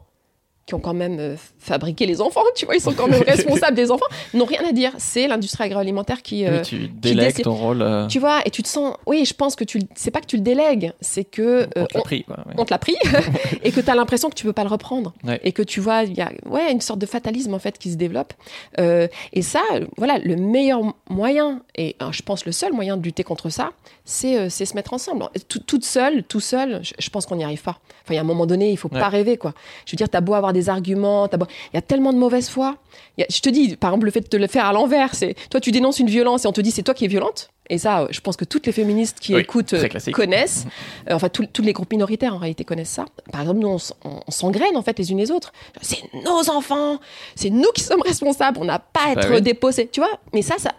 [0.67, 3.77] qui ont quand même euh, fabriqué les enfants, tu vois, ils sont quand même responsables
[3.77, 4.93] des enfants, n'ont rien à dire.
[4.99, 8.63] C'est l'industrie agroalimentaire qui, euh, Oui, tu délègues ton rôle euh, tu vois, et tu
[8.63, 11.69] te sens, oui, je pense que tu, c'est pas que tu le délègues, c'est que
[11.77, 12.25] on te l'a pris.
[12.25, 12.55] Quoi, ouais.
[12.57, 12.97] on te l'a pris
[13.63, 15.41] et que tu as l'impression que tu peux pas le reprendre Ouais.
[15.45, 17.91] et que tu vois, il y a, ouais, une sorte de fatalisme en fait qui
[17.93, 18.33] se développe.
[18.81, 19.61] Euh, et ça,
[19.99, 23.73] voilà, le meilleur moyen et euh, je pense le seul moyen de lutter contre ça,
[24.07, 25.27] c'est euh, se mettre ensemble.
[25.49, 27.79] Tout- toute seule, tout seul, je, je pense qu'on n'y arrive pas.
[28.03, 29.01] Enfin, il y a un moment donné, il faut Ouais.
[29.01, 29.53] pas rêver quoi.
[29.87, 32.77] Je veux dire, t'as beau avoir des arguments, il y a tellement de mauvaise foi.
[33.19, 34.73] Il y a- je te dis, par exemple, le fait de te le faire à
[34.73, 37.09] l'envers, c'est toi tu dénonces une violence et on te dit c'est toi qui es
[37.09, 37.51] violente.
[37.71, 40.67] Et ça, euh, je pense que toutes les féministes qui Oui, écoutent euh, connaissent.
[41.11, 43.05] Euh, enfin, tous les groupes minoritaires en réalité connaissent ça.
[43.33, 45.53] Par exemple, nous, on, on- on s'engraine en fait les unes les autres.
[45.81, 46.99] C'est nos enfants,
[47.35, 48.59] c'est nous qui sommes responsables.
[48.61, 49.43] On n'a pas à Bah être oui.
[49.43, 49.89] déposés.
[49.91, 50.11] Tu vois?
[50.35, 50.73] Mais ça, ça,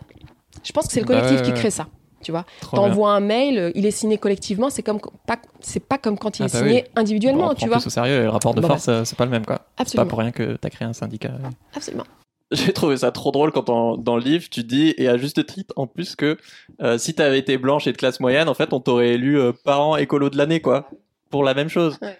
[0.63, 1.87] je pense que c'est le Bah collectif qui crée ça.
[2.25, 2.43] Tu vois.
[2.71, 4.71] T'envoies un mail, euh, il est signé collectivement.
[4.71, 6.91] C'est comme pas, c'est pas comme quand il Ah est bah signé oui.
[6.95, 7.51] individuellement.
[7.51, 9.31] on tu vois plus au sérieux le rapport de Bon, force, euh, c'est pas le
[9.31, 9.45] même.
[9.45, 9.61] quoi.
[9.85, 11.33] C'est pas pour rien que tu as créé un syndicat.
[11.75, 12.05] Absolument.
[12.51, 15.45] J'ai trouvé ça trop drôle quand on- dans le livre tu dis, et à juste
[15.45, 16.37] titre en plus, que
[16.81, 19.51] euh, si t'avais été blanche et de classe moyenne, en fait on t'aurait élu euh,
[19.63, 20.89] parent écolo de l'année, quoi.
[21.29, 21.97] Pour la même chose.
[22.01, 22.17] Ouais.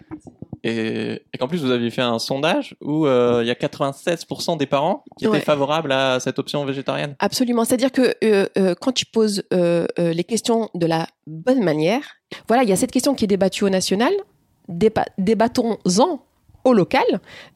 [0.66, 4.56] Et, et qu'en plus vous aviez fait un sondage où euh, il y a 96%
[4.58, 5.36] des parents qui Ouais.
[5.38, 7.14] étaient favorables à cette option végétarienne.
[7.18, 7.64] Absolument.
[7.64, 12.02] C'est-à-dire que euh, euh, quand tu poses les questions de la bonne manière,
[12.48, 14.12] voilà, il y a cette question qui est débattue au national,
[14.68, 16.20] déba- débattons-en
[16.66, 17.04] au local.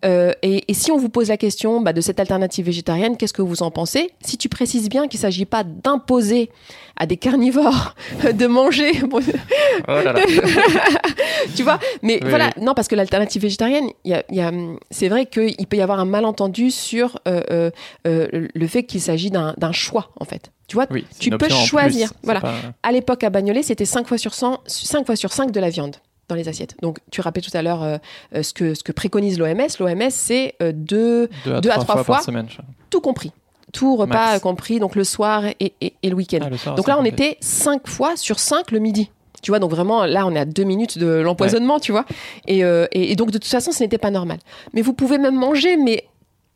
[0.04, 3.32] Euh, et, et si on vous pose la question bah, de cette alternative végétarienne, qu'est-ce
[3.32, 4.12] que vous en pensez?
[4.24, 6.50] Si tu précises bien qu'il ne s'agit pas d'imposer
[6.96, 7.94] à des carnivores
[8.32, 9.20] de manger, bon,
[9.88, 10.20] Oh là là.
[11.56, 11.78] tu vois?
[12.02, 14.50] Mais Oui, voilà non parce que l'alternative végétarienne il y a, y a,
[14.90, 17.70] c'est vrai qu'il peut y avoir un malentendu sur euh,
[18.06, 20.86] euh, le fait qu'il s'agit d'un d'un choix en fait tu vois?
[20.90, 22.40] Oui, Tu peux plus, choisir, voilà.
[22.40, 25.58] pas- à l'époque à Bagnolet c'était 5 fois sur 100 5 fois sur 5 de
[25.60, 25.96] la viande
[26.30, 27.98] dans les assiettes donc tu rappelais tout à l'heure euh,
[28.34, 31.74] euh, ce que ce que préconise l'OMS l'OMS c'est euh, deux deux à deux à
[31.74, 32.14] trois fois, fois.
[32.16, 32.46] par semaine.
[32.88, 33.32] tout compris
[33.72, 34.40] tout repas Max.
[34.40, 37.86] compris donc le soir et, et- et le week-end Ah, donc là, on était 5
[37.86, 39.10] fois sur 5 le midi.
[39.42, 42.04] Tu vois, donc vraiment, là, on est à deux minutes de l'empoisonnement, tu vois.
[42.48, 44.38] Et, euh, et, et donc, de toute façon, ce n'était pas normal.
[44.74, 46.04] Mais vous pouvez même manger, mais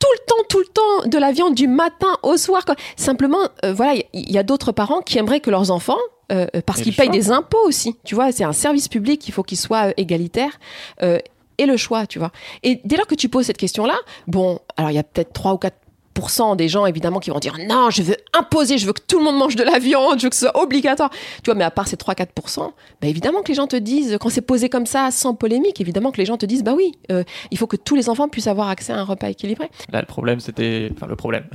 [0.01, 2.65] tout le temps, tout le temps, de la viande du matin au soir.
[2.65, 2.75] quoi.
[2.97, 5.99] Simplement, euh, voilà, il y, il y a d'autres parents qui aimeraient que leurs enfants,
[6.33, 7.17] euh, parce qu'ils payent choix.
[7.17, 10.59] des impôts aussi, tu vois, c'est un service public, il faut qu'il soit égalitaire.
[11.03, 11.19] euh,
[11.57, 12.33] et le choix, tu vois.
[12.65, 13.95] Et dès lors que tu poses cette question-là,
[14.27, 17.57] bon, alors il y a peut-être 3 ou 4% des gens évidemment qui vont dire
[17.69, 20.25] non je veux imposer je veux que tout le monde mange de la viande je
[20.27, 22.71] veux que ce soit obligatoire tu vois mais à part ces 3-4%
[23.03, 26.13] bah évidemment que les gens te disent quand c'est posé comme ça sans polémique évidemment
[26.13, 28.47] que les gens te disent bah oui euh, il faut que tous les enfants puissent
[28.47, 30.89] avoir accès à un repas équilibré Là, le problème, c'était.
[30.95, 31.47] Enfin, le problème.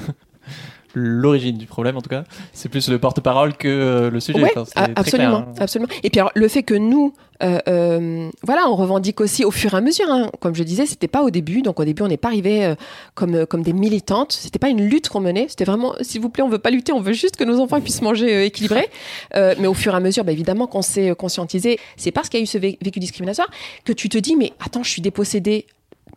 [0.93, 2.23] L'origine du problème, en tout cas,
[2.53, 4.41] c'est plus le porte-parole que euh, le sujet.
[4.41, 5.53] Ouais, Enfin, c'est a- très absolument, clair, hein.
[5.59, 5.91] absolument.
[6.03, 9.73] Et puis alors, le fait que nous, euh, euh, voilà, on revendique aussi au fur
[9.73, 10.07] et à mesure.
[10.09, 10.29] hein.
[10.39, 11.61] Comme je disais, c'était pas au début.
[11.61, 12.73] Donc au début, on n'est pas arrivé
[13.15, 14.33] comme comme des militantes.
[14.33, 15.45] C'était pas une lutte qu'on menait.
[15.47, 16.91] C'était vraiment, s'il vous plaît, on veut pas lutter.
[16.91, 18.89] On veut juste que nos enfants puissent manger équilibré.
[19.35, 21.79] Mais au fur et à mesure, bah, évidemment, qu'on s'est conscientisé.
[21.97, 23.49] C'est parce qu'il y a eu ce vé- vécu discriminatoire
[23.85, 25.65] que tu te dis, mais attends, je suis dépossédée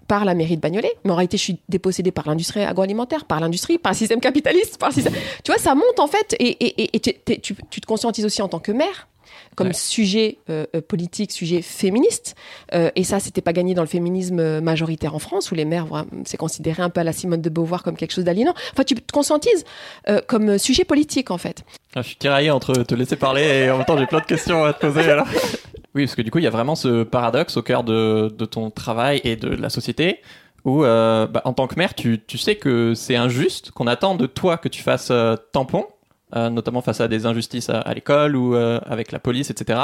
[0.09, 3.41] par la mairie de Bagnolet, mais en réalité, je suis dépossédée par l'industrie agroalimentaire, par
[3.41, 5.15] l'industrie, par le système capitaliste, par le système...
[5.45, 8.73] Tu vois, ça monte en fait, et, tu, tu te conscientises aussi en tant que
[8.73, 9.09] mère,
[9.55, 9.73] comme Ouais.
[9.75, 12.35] sujet euh, euh, politique, sujet féministe.
[12.75, 15.87] Euh, et ça, c'était pas gagné dans le féminisme majoritaire en France, où les mères,
[15.87, 18.55] voilà, c'est considéré un peu à la Simone de Beauvoir comme quelque chose d'aliénant.
[18.73, 19.65] Enfin, tu te conscientises
[20.09, 21.65] euh, comme sujet politique, en fait.
[21.95, 24.25] Ah, je suis tiraillé entre te laisser parler et en même temps j'ai plein de
[24.25, 25.27] questions à te poser alors.
[25.95, 28.71] Oui, parce que du coup il y a vraiment ce paradoxe au cœur de, ton
[28.71, 30.21] travail et de la société
[30.65, 34.27] où euh, bah, en tant que mère tu, sais que c'est injuste, qu'on attend de
[34.27, 35.87] toi que tu fasses euh, tampon,
[36.35, 39.81] euh, notamment face à des injustices à, l'école ou avec la police, etc.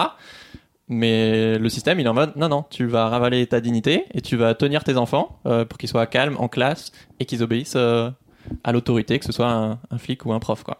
[0.91, 4.23] Mais le système, il est en mode non, non, tu vas ravaler ta dignité et
[4.23, 8.73] tu vas tenir tes enfants pour qu'ils soient calmes en classe et qu'ils obéissent à
[8.73, 10.79] l'autorité, que ce soit un, un flic ou un prof, quoi.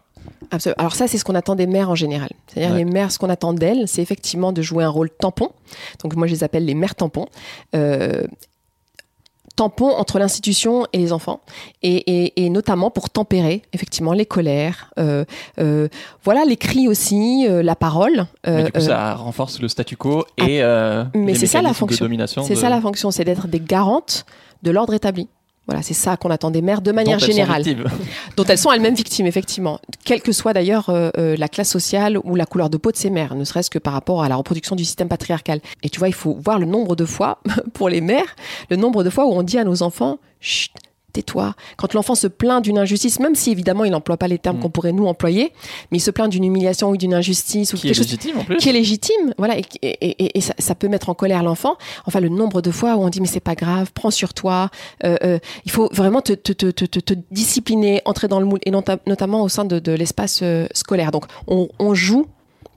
[0.51, 0.75] Absolument.
[0.79, 2.29] Alors ça, c'est ce qu'on attend des mères en général.
[2.47, 2.79] C'est-à-dire Ouais.
[2.79, 5.49] les mères, ce qu'on attend d'elles, c'est effectivement de jouer un rôle tampon.
[6.03, 7.27] Donc moi, je les appelle les mères tampons.
[7.75, 8.23] Euh,
[9.55, 11.41] tampon entre l'institution et les enfants,
[11.83, 15.25] et, et- et notamment pour tempérer effectivement les colères, euh,
[15.59, 15.89] euh,
[16.23, 18.25] voilà les cris aussi, euh, la parole.
[18.47, 22.07] Mais du coup, ça renforce le statu quo et euh, mais c'est ça la fonction.
[22.43, 24.25] c'est de- ça la fonction, c'est d'être des garantes
[24.63, 25.27] de l'ordre établi.
[25.69, 27.61] Voilà, c'est ça qu'on attend des mères de manière elles générale.
[27.61, 27.85] victimes.
[28.35, 32.17] dont elles sont elles-mêmes victimes, effectivement, quelle que soit d'ailleurs euh, euh, la classe sociale
[32.23, 34.35] ou la couleur de peau de ces mères, ne serait-ce que par rapport à la
[34.35, 35.61] reproduction du système patriarcal.
[35.83, 37.37] Et tu vois, il faut voir le nombre de fois,
[37.75, 38.35] pour les mères,
[38.71, 40.71] le nombre de fois où on dit à nos enfants, chut,
[41.13, 41.55] tais-toi.
[41.77, 44.61] Quand l'enfant se plaint d'une injustice, même si évidemment il n'emploie pas les termes Mm.
[44.61, 45.51] qu'on pourrait nous employer,
[45.91, 48.43] mais il se plaint d'une humiliation ou d'une injustice ou Qui est chose légitime en
[48.43, 48.57] plus.
[48.57, 51.75] qui est légitime, voilà, et, et- et- et ça, ça peut mettre en colère l'enfant.
[52.05, 54.69] Enfin, le nombre de fois où on dit mais c'est pas grave, prends sur toi.
[55.05, 58.45] euh, euh, il faut vraiment te, te, te, te, te- te discipliner, entrer dans le
[58.45, 61.11] moule, et nota- notamment au sein de, de l'espace euh, scolaire.
[61.11, 62.25] Donc, on, on joue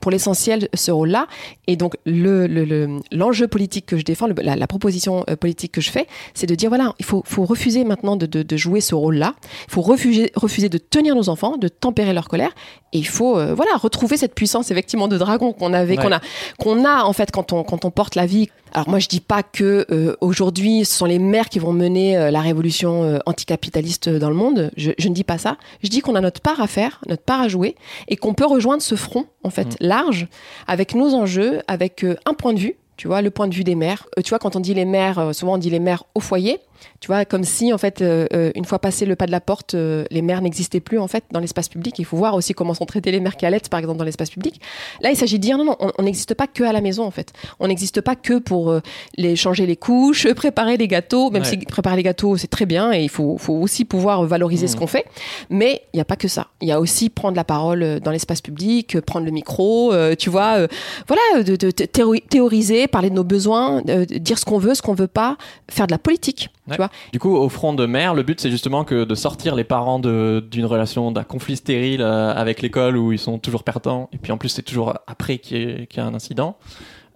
[0.03, 1.27] pour l'essentiel ce rôle-là.
[1.67, 5.37] Et donc, le, le- le- l'enjeu politique que je défends, le- la, la proposition euh,
[5.37, 8.43] politique que je fais, c'est de dire voilà, il faut, faut refuser maintenant de, de-
[8.43, 9.33] de jouer ce rôle-là.
[9.69, 12.51] Il faut refuser, refuser de tenir nos enfants, de tempérer leur colère.
[12.91, 16.03] Et il faut euh, voilà retrouver cette puissance effectivement de dragon qu'on avait, Ouais.
[16.03, 16.19] qu'on a,
[16.59, 18.49] qu'on a en fait quand on quand on porte la vie.
[18.73, 22.17] Alors moi je dis pas que euh, aujourd'hui ce sont les mères qui vont mener
[22.17, 24.71] euh, la révolution euh, anticapitaliste dans le monde.
[24.77, 25.57] Je, je ne dis pas ça.
[25.83, 27.75] Je dis qu'on a notre part à faire, notre part à jouer,
[28.07, 29.75] et qu'on peut rejoindre ce front en fait Mm.
[29.87, 30.27] large
[30.67, 32.75] avec nos enjeux, avec euh, un point de vue.
[32.95, 34.05] Tu vois, le point de vue des mères.
[34.17, 36.19] Euh, tu vois, quand on dit les mères, euh, souvent on dit les mères au
[36.19, 36.59] foyer.
[36.99, 39.41] Tu vois, comme si, en fait, euh, euh, une fois passé le pas de la
[39.41, 41.97] porte, euh, les mères n'existaient plus, en fait, dans l'espace public.
[41.99, 44.29] Il faut voir aussi comment sont traitées les mères qui allaitent, par exemple, dans l'espace
[44.29, 44.61] public.
[45.01, 47.11] Là, il s'agit de dire, non, non, on- n'existe pas que à la maison, en
[47.11, 47.31] fait.
[47.59, 48.79] On n'existe pas que pour euh,
[49.17, 51.47] les changer les couches, préparer les gâteaux, même Ouais.
[51.49, 54.73] si préparer les gâteaux, c'est très bien, et il faut, faut aussi pouvoir valoriser ce
[54.73, 54.79] Mhm.
[54.79, 55.05] qu'on fait.
[55.49, 56.47] Mais il n'y a pas que ça.
[56.61, 60.67] Il y a aussi prendre la parole dans l'espace public, prendre le micro, tu vois,
[61.07, 64.81] voilà, de, de- de théori- théoriser, parler de nos besoins, dire ce qu'on veut, ce
[64.81, 65.37] qu'on veut pas,
[65.69, 66.75] faire de la politique, Ouais.
[66.75, 66.89] tu vois?
[67.11, 69.99] Du coup, au front de mer, le but c'est justement que de sortir les parents
[69.99, 74.31] d'une relation, d'un conflit stérile euh, avec l'école où ils sont toujours perdants, et puis
[74.31, 76.57] en plus c'est toujours après qu'il y, a un incident.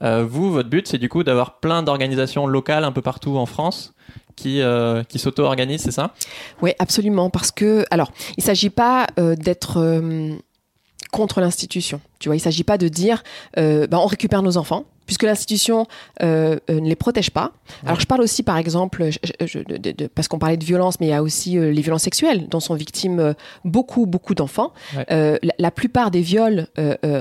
[0.03, 3.45] Euh, vous, votre but c'est du coup d'avoir plein d'organisations locales un peu partout en
[3.45, 3.93] France
[4.35, 6.13] qui, euh, qui s'auto-organisent, c'est ça?
[6.61, 7.31] Oui, absolument.
[7.31, 9.79] Parce que, alors, il ne s'agit pas euh, d'être
[11.11, 11.99] contre l'institution.
[12.19, 13.23] Tu vois, il ne s'agit pas de dire,
[13.57, 15.87] euh, ben, on récupère nos enfants, puisque l'institution
[16.21, 17.51] euh, euh, ne les protège pas.
[17.85, 20.57] Alors, je parle aussi, par exemple, je- je- je- de- de- de- parce qu'on parlait
[20.57, 23.33] de violence, mais il y a aussi euh, les violences sexuelles, dont sont victimes euh,
[23.65, 24.71] beaucoup, beaucoup d'enfants.
[24.95, 25.05] Ouais.
[25.09, 26.67] La, la plupart des viols,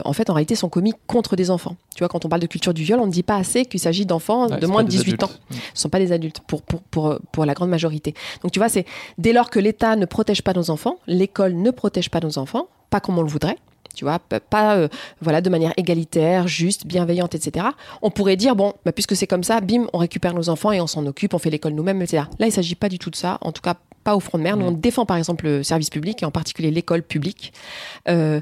[0.05, 1.77] en fait, en réalité, sont commis contre des enfants.
[1.95, 3.81] Tu vois, quand on parle de culture du viol, on ne dit pas assez qu'il
[3.81, 5.31] s'agit d'enfants Ouais, de moins de des 18 ans
[5.75, 8.13] ce sont pas des adultes pour, pour, pour, pour la grande majorité.
[8.43, 8.85] Donc tu vois, c'est
[9.19, 12.69] dès lors que l'État ne protège pas nos enfants, l'école ne protège pas nos enfants,
[12.91, 13.57] pas comme on le voudrait,
[13.97, 14.89] tu vois, pas euh,
[15.21, 17.67] voilà de manière égalitaire, juste, bienveillante, etc.
[18.03, 20.81] On pourrait dire bon, bah, puisque c'est comme ça, bim, on récupère nos enfants et
[20.81, 22.25] on s'en occupe, on fait l'école nous-mêmes, etc.
[22.39, 24.45] Là, il s'agit pas du tout de ça, en tout cas pas au front de
[24.45, 24.57] mer.
[24.57, 27.53] Nous, on défend par exemple le service public et en particulier l'école publique.
[28.09, 28.41] Euh,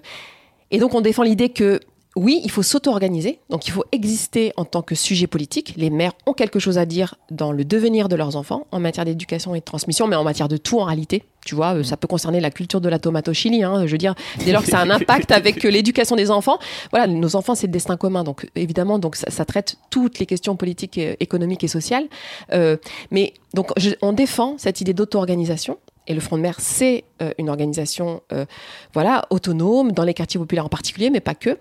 [0.70, 1.80] et donc on défend l'idée que
[2.16, 5.74] oui, il faut s'auto-organiser, donc il faut exister en tant que sujet politique.
[5.76, 9.04] Les mères ont quelque chose à dire dans le devenir de leurs enfants en matière
[9.04, 11.24] d'éducation et de transmission, mais en matière de tout en réalité.
[11.44, 13.62] Tu vois, euh, ça peut concerner la culture de la tomate au Chili.
[13.62, 16.30] Hein, je veux dire, dès lors que ça a un impact avec euh, l'éducation des
[16.30, 16.58] enfants,
[16.90, 18.24] voilà, nos enfants c'est le destin commun.
[18.24, 22.04] Donc évidemment, donc ça, ça traite toutes les questions politiques, euh, économiques et sociales.
[22.52, 22.76] Euh,
[23.10, 25.78] mais donc je- on défend cette idée d'auto-organisation.
[26.06, 28.44] Et le Front de mer, c'est euh, une organisation, euh,
[28.92, 31.56] voilà, autonome dans les quartiers populaires en particulier, mais pas que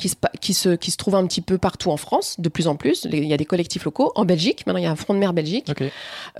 [0.00, 2.76] qui se, qui, se, qui se un petit peu partout en France, de plus en
[2.76, 3.06] plus.
[3.10, 4.12] Il y a des collectifs locaux.
[4.14, 5.72] En Belgique, maintenant il y a un front de mer Belgique.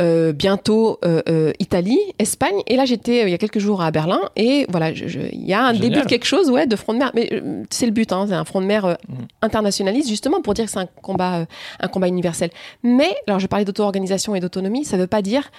[0.00, 2.62] Euh, bientôt euh, euh, Italie, Espagne.
[2.68, 4.20] Et là j'étais il y a quelques jours à Berlin.
[4.36, 5.78] Et voilà, il y a un Génial.
[5.78, 7.10] début de quelque chose ouais, de front de mer.
[7.14, 9.26] Mais c'est le but, hein, c'est un front de mer Mhm.
[9.42, 11.46] internationaliste, justement pour dire que c'est un combat,
[11.80, 12.50] un combat universel.
[12.82, 15.50] Mais, alors je parlais d'auto-organisation et d'autonomie, ça ne veut pas dire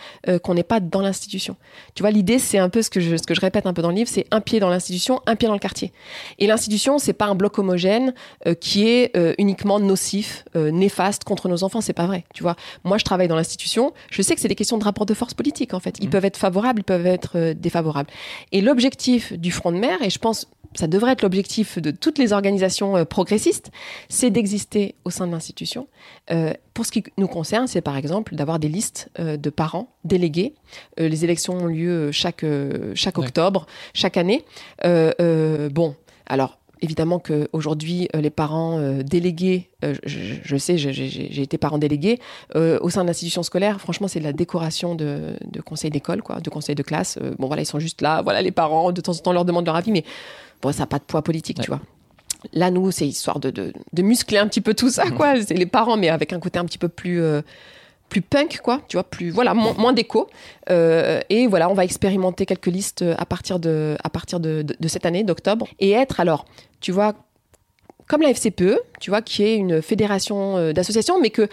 [0.44, 1.56] qu'on n'est pas dans l'institution.
[1.96, 3.82] Tu vois, l'idée c'est un peu ce que, je, ce que je répète un peu
[3.82, 5.92] dans le livre, c'est un pied dans l'institution, un pied dans le quartier.
[6.40, 7.91] Et l'institution, c'est pas un bloc homogène
[8.48, 11.82] euh, qui est euh, uniquement nocif, euh, néfaste contre nos enfants.
[11.82, 12.24] C'est pas vrai.
[12.34, 13.94] Tu vois, moi, je travaille dans l'institution.
[14.10, 15.74] Je sais que c'est des questions de rapport de force politique.
[15.74, 16.12] En fait, ils Mhm.
[16.12, 18.10] peuvent être favorables, ils peuvent être défavorables.
[18.52, 22.18] Et l'objectif du front de mer, et je pense ça devrait être l'objectif de toutes
[22.18, 23.72] les organisations progressistes,
[24.08, 25.88] c'est d'exister au sein de l'institution.
[26.32, 29.90] Euh, pour ce qui nous concerne, c'est par exemple d'avoir des listes euh, de parents
[30.06, 30.56] délégués.
[31.00, 32.46] Euh, les élections ont lieu chaque,
[32.96, 34.46] chaque octobre, chaque année.
[34.82, 42.20] Bon, alors évidemment qu'aujourd'hui, les parents délégués, je, je, sais, j'ai été parent délégué,
[42.56, 46.40] au sein de l'institution scolaire, franchement, c'est de la décoration de, de conseil d'école, quoi,
[46.40, 47.18] de conseil de classe.
[47.40, 49.66] bon, voilà, ils sont juste là, voilà, les parents, de temps en temps, leur demandent
[49.66, 50.04] leur avis, mais
[50.62, 51.82] bon, ça n'a pas de poids politique, tu vois.
[52.54, 55.40] Là, nous, c'est histoire de, de, de, muscler un petit peu tout ça, quoi.
[55.42, 57.22] C'est les parents, mais avec un côté un petit peu plus
[58.12, 60.30] plus punk, quoi, tu vois, plus voilà, moins, déco.
[60.70, 65.06] Euh, et voilà, on va expérimenter quelques listes à partir de, à partir de, cette
[65.06, 66.46] année, d'octobre, et être alors,
[66.82, 67.16] tu vois,
[68.08, 71.48] comme la FCPE, tu vois, qui est une fédération euh, d'associations, mais que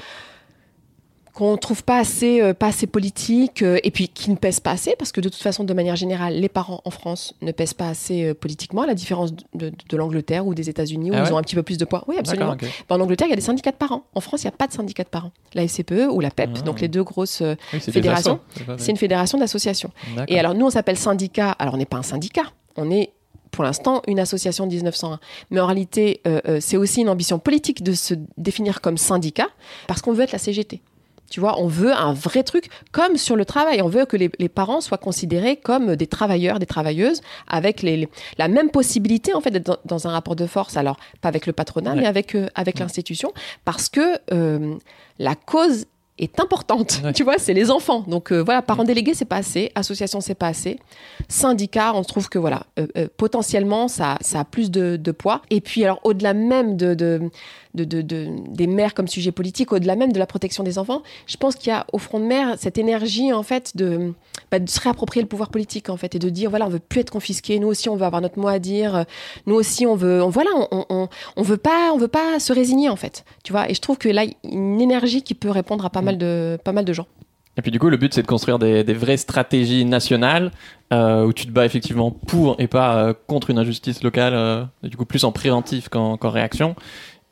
[1.39, 4.73] qu'on trouve pas assez, euh, pas assez politique euh, et puis qui ne pèse pas
[4.73, 7.75] assez parce que de toute façon, de manière générale, les parents en France ne pèsent
[7.75, 11.33] pas assez euh, politiquement, à la différence de, l'Angleterre ou des États-Unis où ah ils
[11.33, 12.03] ont un petit peu plus de poids.
[12.09, 12.57] Oui, absolument.
[12.89, 14.03] en Angleterre, il y a des syndicats de parents.
[14.17, 15.31] En France, il n'y a pas de syndicats de parents.
[15.55, 16.61] La FCPE ou la PEP, ah.
[16.63, 18.41] donc les deux grosses fédérations,
[18.77, 19.93] c'est une fédération d'associations.
[20.27, 21.53] Et alors, nous, on s'appelle syndicat.
[21.61, 22.47] Alors, on n'est pas un syndicat,
[22.77, 23.13] on est
[23.53, 25.21] pour l'instant une association de 1901.
[25.53, 26.21] Mais en réalité,
[26.59, 29.47] c'est aussi une ambition politique de se définir comme syndicat
[29.87, 30.83] parce qu'on veut être la CGT.
[31.31, 33.83] Tu vois, on veut un vrai truc, comme sur le travail.
[33.83, 38.49] On veut que les, parents soient considérés comme des travailleurs, des travailleuses, avec les, la
[38.49, 40.77] même possibilité, en fait, d'être dans, un rapport de force.
[40.77, 43.33] Alors, pas avec le patronat, mais avec, euh, avec l'institution.
[43.65, 44.77] Parce que euh,
[45.19, 45.87] la cause
[46.19, 47.01] est importante.
[47.15, 48.01] Tu vois, c'est les enfants.
[48.01, 49.71] Donc euh, voilà, parents délégués, c'est pas assez.
[49.75, 50.81] Association, c'est pas assez.
[51.29, 52.63] Syndicat, on trouve que voilà,
[53.17, 55.43] potentiellement, ça, ça a plus de, de, poids.
[55.51, 57.31] Et puis, alors, au-delà même de, de
[57.85, 61.57] de, des mères comme sujet politique, au-delà même de la protection des enfants, je pense
[61.57, 64.13] qu'il y a au front de mer cette énergie en fait de,
[64.51, 66.79] bah, de se réapproprier le pouvoir politique en fait et de dire voilà on veut
[66.79, 69.05] plus être confisqué, nous aussi on veut avoir notre mot à dire,
[69.47, 72.89] nous aussi on veut, on, voilà on, on, veut pas on veut pas se résigner
[72.89, 73.71] en fait, tu vois.
[73.71, 76.73] Et je trouve que là une énergie qui peut répondre à pas mal de pas
[76.73, 77.07] mal de gens.
[77.59, 80.53] Et puis du coup, le but, c'est de construire des, vraies stratégies nationales
[80.93, 84.65] euh, où tu te bats effectivement pour et pas euh, contre une injustice locale, euh,
[84.85, 86.77] du coup plus en préventif qu'en réaction.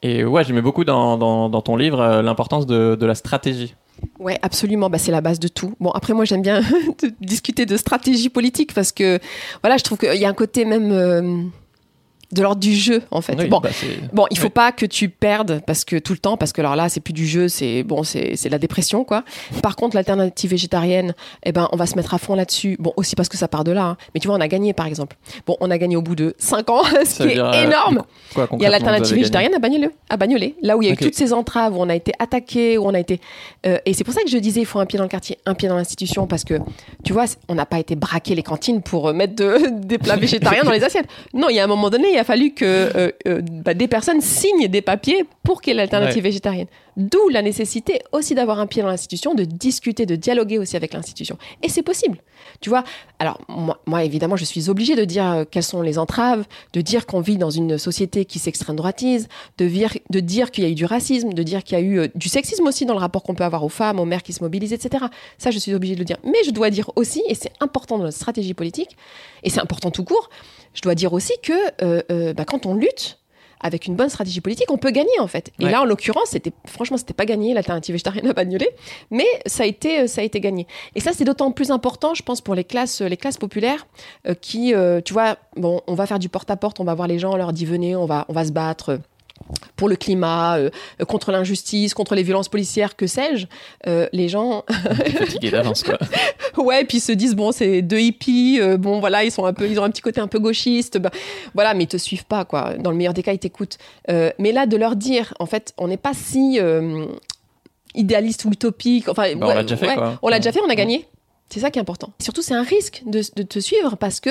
[0.06, 3.74] Et ouais, j'aimais beaucoup dans, ton livre euh, l'importance de, la stratégie.
[4.20, 4.88] Ouais, absolument.
[4.88, 5.74] Bah, c'est la base de tout.
[5.80, 6.60] Bon, après, moi, j'aime bien
[7.20, 9.18] discuter de stratégie politique parce que,
[9.62, 11.50] voilà, je trouve qu'il y a un côté même.
[12.32, 13.36] De l'ordre du jeu en fait.
[13.48, 13.70] bon, bah,
[14.12, 16.74] bon, il faut pas que tu perdes parce que tout le temps parce que alors
[16.76, 19.24] là c'est plus du jeu, c'est bon, c'est la dépression quoi.
[19.62, 22.76] Par contre, l'alternative végétarienne, eh ben on va se mettre à fond là-dessus.
[22.78, 23.84] Bon, aussi parce que ça part de là.
[23.84, 23.96] Hein.
[24.14, 25.16] Mais tu vois, on a gagné par exemple.
[25.46, 28.02] Bon, on a gagné au bout de 5 ans, ce qui est euh, énorme.
[28.52, 30.96] il y a l'alternative végétarienne à Bagnolet, à Bagnolet, là où il y a eu
[30.96, 33.20] toutes ces entraves, où on a été attaqué, où on a été.
[33.66, 35.38] Euh, et c'est pour ça que je disais, il faut un pied dans le quartier,
[35.46, 36.54] un pied dans l'institution, parce que
[37.04, 39.34] tu vois, on n'a pas été braquer les cantines pour euh, mettre
[39.70, 41.08] des plats végétariens dans les assiettes.
[41.34, 43.88] Non, il y a un moment donné, il a fallu que euh, euh, bah, des
[43.88, 46.66] personnes signent des papiers pour qu'il y ait l'alternative végétarienne.
[46.96, 50.92] D'où la nécessité aussi d'avoir un pied dans l'institution, de discuter, de dialoguer aussi avec
[50.92, 51.38] l'institution.
[51.62, 52.18] Et c'est possible.
[52.60, 52.84] Tu vois,
[53.18, 53.38] alors
[53.86, 57.20] moi, évidemment, je suis obligée de dire euh, quelles sont les entraves, de dire qu'on
[57.20, 59.70] vit dans une société qui s'extrême droitise, de,
[60.10, 62.28] de dire qu'il y a eu du racisme, de dire qu'il y a eu du
[62.28, 64.72] sexisme aussi dans le rapport qu'on peut avoir aux femmes, aux mères qui se mobilisent,
[64.72, 65.04] etc.
[65.38, 66.18] Ça, je suis obligée de le dire.
[66.24, 68.96] Mais je dois dire aussi, et c'est important dans la stratégie politique,
[69.42, 70.28] et c'est important tout court,
[70.76, 73.18] je dois dire aussi que euh, euh, bah, quand on lutte
[73.58, 75.50] avec une bonne stratégie politique, on peut gagner en fait.
[75.58, 78.68] Et là, en l'occurrence, c'était franchement, c'était pas gagné l'alternative végétarienne à Bagnolet,
[79.10, 80.66] mais ça a été, euh, ça a été gagné.
[80.94, 83.86] Et ça, c'est d'autant plus important, je pense, pour les classes, les classes populaires,
[84.42, 87.36] qui, tu vois, bon, on va faire du porte-à-porte, on va voir les gens, on
[87.36, 89.00] leur dit venez, on va, on va se battre
[89.76, 90.70] pour le climat, euh,
[91.06, 93.46] contre l'injustice, contre les violences policières, que sais-je,
[93.86, 94.64] euh, les gens
[95.18, 95.98] fatigués d'avance quoi.
[96.56, 99.52] ouais, puis ils se disent bon c'est deux hippies, euh, bon voilà ils sont un
[99.52, 101.10] peu, ils ont un petit côté un peu gauchiste, bah,
[101.54, 102.74] voilà mais ils te suivent pas quoi.
[102.78, 103.78] Dans le meilleur des cas ils t'écoutent.
[104.08, 106.58] mais là de leur dire en fait on n'est pas si
[107.94, 109.08] idéaliste ou utopique.
[109.08, 110.18] Enfin bah, on l'a déjà fait quoi.
[110.22, 111.06] On l'a déjà fait, on a gagné.
[111.48, 112.12] C'est ça qui est important.
[112.20, 114.30] Surtout, c'est un risque de, te suivre parce que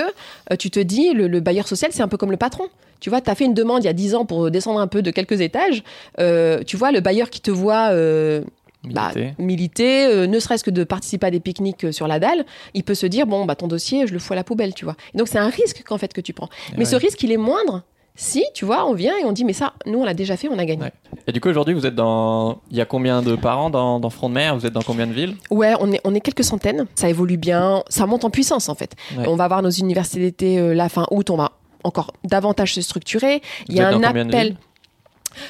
[0.57, 2.69] tu te dis, le, le bailleur social, c'est un peu comme le patron.
[2.99, 4.87] Tu vois, tu as fait une demande il y a 10 ans pour descendre un
[4.87, 5.83] peu de quelques étages.
[6.19, 8.41] Euh, tu vois, le bailleur qui te voit euh,
[9.37, 12.83] militer, bah, euh, ne serait-ce que de participer à des pique-niques sur la dalle, il
[12.83, 14.95] peut se dire bon, bah, ton dossier, je le fous à la poubelle, tu vois.
[15.13, 16.49] donc, c'est un risque qu'en fait que tu prends.
[16.77, 17.83] Mais ce risque, il est moindre
[18.15, 20.47] si, tu vois, on vient et on dit, mais ça, nous, on l'a déjà fait,
[20.47, 20.87] on a gagné.
[21.27, 22.61] Et du coup, aujourd'hui, vous êtes dans.
[22.71, 24.55] Il y a combien de parents dans, dans Front de Mer?
[24.55, 25.35] Vous êtes dans combien de villes?
[25.51, 26.85] Ouais, on est, on est quelques centaines.
[26.95, 27.83] Ça évolue bien.
[27.89, 28.95] Ça monte en puissance, en fait.
[29.17, 31.29] On va avoir nos universités d'été la fin août.
[31.29, 31.51] On va
[31.83, 33.41] encore davantage se structurer.
[33.67, 34.55] Il y a un appel.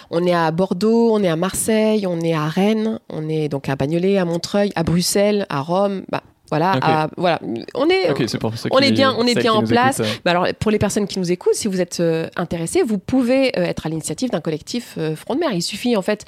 [0.10, 3.69] On est à Bordeaux, on est à Marseille, on est à Rennes, on est donc
[3.69, 6.06] à Bagnolet, à Montreuil, à Bruxelles, à Rome.
[6.10, 7.39] Bah, Voilà, à- voilà.
[7.73, 8.08] On est,
[8.39, 9.99] pour on est bien, on est bien en place.
[9.99, 10.03] euh.
[10.23, 13.58] Bah alors, pour les personnes qui nous écoutent, si vous êtes euh, intéressés, vous pouvez
[13.58, 15.49] euh, être à l'initiative d'un collectif euh, Front de Mer.
[15.53, 16.25] Il suffit en fait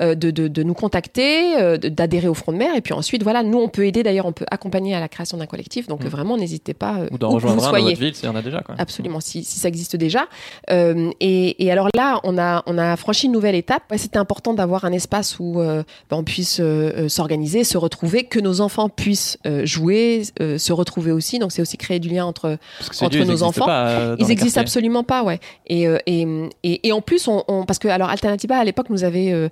[0.00, 3.58] de, de- de nous contacter, d'adhérer au Front de Mer, et puis ensuite, voilà, nous
[3.58, 4.02] on peut aider.
[4.02, 5.86] D'ailleurs, on peut accompagner à la création d'un collectif.
[5.88, 6.08] Donc Mm.
[6.08, 7.00] vraiment, n'hésitez pas.
[7.10, 8.60] Ou d'en rejoindre un dans votre ville s'il y en a déjà.
[8.60, 8.74] Quoi.
[8.78, 10.28] Absolument, si, si ça existe déjà.
[10.70, 13.82] Et, et alors là, on a, on a franchi une nouvelle étape.
[13.90, 16.60] Ouais, C'était important d'avoir un espace où ben, on puisse
[17.08, 19.38] s'organiser, se retrouver, que nos enfants puissent
[19.68, 21.38] jouer, euh, se retrouver aussi.
[21.38, 22.58] Donc c'est aussi créer du lien entre
[23.00, 24.60] entre nos enfants, pas, euh, ils les existent quartiers.
[24.62, 25.38] absolument pas, ouais.
[25.66, 26.26] Et, euh, et,
[26.64, 29.50] et, et en plus, on, on- parce que alors Alternativa à l'époque nous avait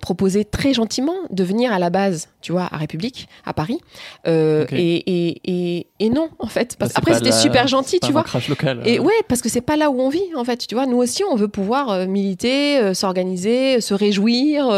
[0.00, 3.78] proposé très gentiment de venir à la base, tu vois, à République, à Paris.
[4.26, 4.72] Euh, Ok.
[4.72, 6.76] et, et, non, en fait.
[6.78, 8.24] Parce, Bah, après, c'était la- super gentil, tu un vois.
[8.48, 8.82] local.
[8.86, 10.66] Et ouais, parce que c'est pas là où on vit, en fait.
[10.66, 14.68] Tu vois, nous aussi, on veut pouvoir militer, s'organiser, se réjouir,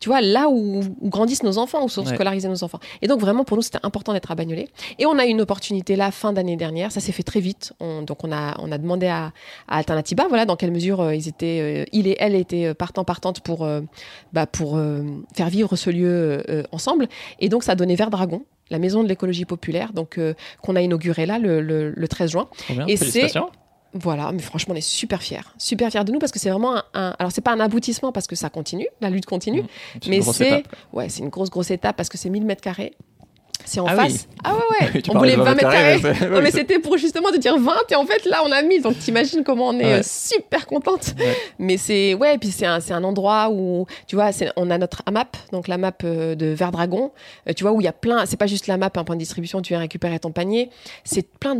[0.00, 2.14] tu vois, là où, où grandissent nos enfants, où sont Ouais.
[2.14, 2.80] scolarisés nos enfants.
[3.00, 4.68] Et donc, vraiment, pour nous, c'était important d'être à Bagnolet.
[4.98, 6.92] Et on a eu une opportunité là, fin d'année dernière.
[6.92, 7.72] Ça s'est fait très vite.
[7.80, 9.32] On- donc, on a, on a demandé à,
[9.68, 12.74] à Alternativa, voilà, dans quelle mesure euh, ils étaient, euh, il et elle étaient euh,
[12.74, 13.68] partants, partantes pour,
[14.32, 14.78] bah, pour
[15.34, 16.42] faire vivre ce lieu
[16.72, 17.08] ensemble.
[17.40, 18.44] Et donc, ça a donné Vert Dragon.
[18.70, 20.18] La maison de l'écologie populaire, donc
[20.62, 22.48] qu'on a inauguré là le, le- le 13 juin.
[22.70, 23.20] Bien, et c'est-.
[23.94, 25.40] Voilà, mais franchement, on est super fiers.
[25.58, 28.10] Super fiers de nous parce que c'est vraiment un, un- Alors, c'est pas un aboutissement
[28.12, 29.64] parce que ça continue, la lutte continue.
[30.02, 30.48] C'est Mais c'est.
[30.94, 32.94] Ouais, c'est une grosse, grosse étape parce que c'est 1000 mètres carrés.
[33.64, 34.12] C'est en Ah face.
[34.12, 34.18] oui.
[34.44, 35.02] Ah ouais, ouais.
[35.10, 36.00] On voulait de 20 mètres carrés.
[36.32, 38.82] Non, mais c'était pour justement te dire 20 et en fait là on a 1000
[38.82, 39.92] donc t'imagines comment on est Ouais.
[39.98, 41.36] euh, super contente Ouais.
[41.58, 44.78] mais c'est ouais et puis c'est un, c'est un endroit où tu vois on a
[44.78, 47.12] notre AMAP donc la map euh, de Vert Dragon
[47.48, 49.16] euh, tu vois où il y a plein c'est pas juste la map un point
[49.16, 50.70] de distribution tu viens récupérer ton panier
[51.04, 51.58] c'est plein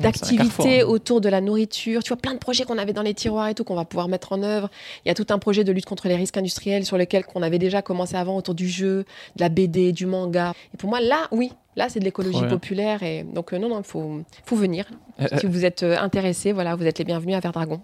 [0.00, 0.86] d'activités hein.
[0.86, 3.54] autour de la nourriture tu vois plein de projets qu'on avait dans les tiroirs et
[3.54, 4.68] tout qu'on va pouvoir mettre en œuvre
[5.04, 7.42] il y a tout un projet de lutte contre les risques industriels sur lequel qu'on
[7.42, 9.04] avait déjà commencé avant autour du jeu
[9.36, 13.02] de la BD du manga et pour moi là oui là c'est de l'écologie populaire
[13.02, 14.86] et donc euh, non non il faut faut venir
[15.18, 17.80] Euh, si vous êtes euh, intéressé, voilà, vous êtes les bienvenus à Vert Dragon.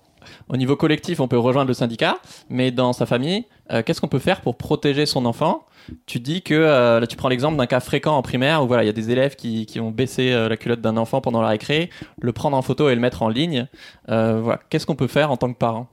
[0.50, 2.18] Au niveau collectif, on peut rejoindre le syndicat,
[2.50, 5.64] mais dans sa famille, euh, qu'est-ce qu'on peut faire pour protéger son enfant?
[6.04, 8.82] Tu dis que euh, là, tu prends l'exemple d'un cas fréquent en primaire où voilà,
[8.84, 11.40] il y a des élèves qui, qui ont baissé euh, la culotte d'un enfant pendant
[11.40, 11.88] la récré,
[12.20, 13.66] le prendre en photo et le mettre en ligne.
[14.10, 15.86] Euh, voilà, qu'est-ce qu'on peut faire en tant que parent?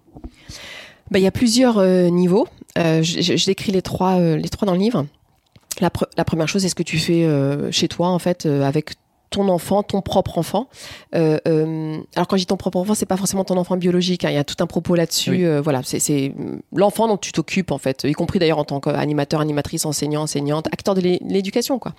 [1.10, 2.48] Bah, il y a plusieurs euh, niveaux.
[2.78, 5.06] Euh, je, décris les trois, euh, les trois dans le livre.
[5.82, 8.46] La, pre- la première chose, c'est ce que tu fais euh, chez toi, en fait,
[8.46, 8.96] euh, avec
[9.30, 10.68] ton enfant, ton propre enfant.
[11.14, 14.26] Euh, euh, alors quand je dis ton propre enfant, c'est pas forcément ton enfant biologique.
[14.26, 15.30] hein, Il y a tout un propos là-dessus.
[15.30, 15.46] Oui.
[15.46, 16.34] euh, voilà, c'est-
[16.74, 20.66] l'enfant dont tu t'occupes en fait, y compris d'ailleurs en tant qu'animateur, animatrice, enseignant, enseignante,
[20.74, 21.94] acteur de l'é- l'éducation, quoi.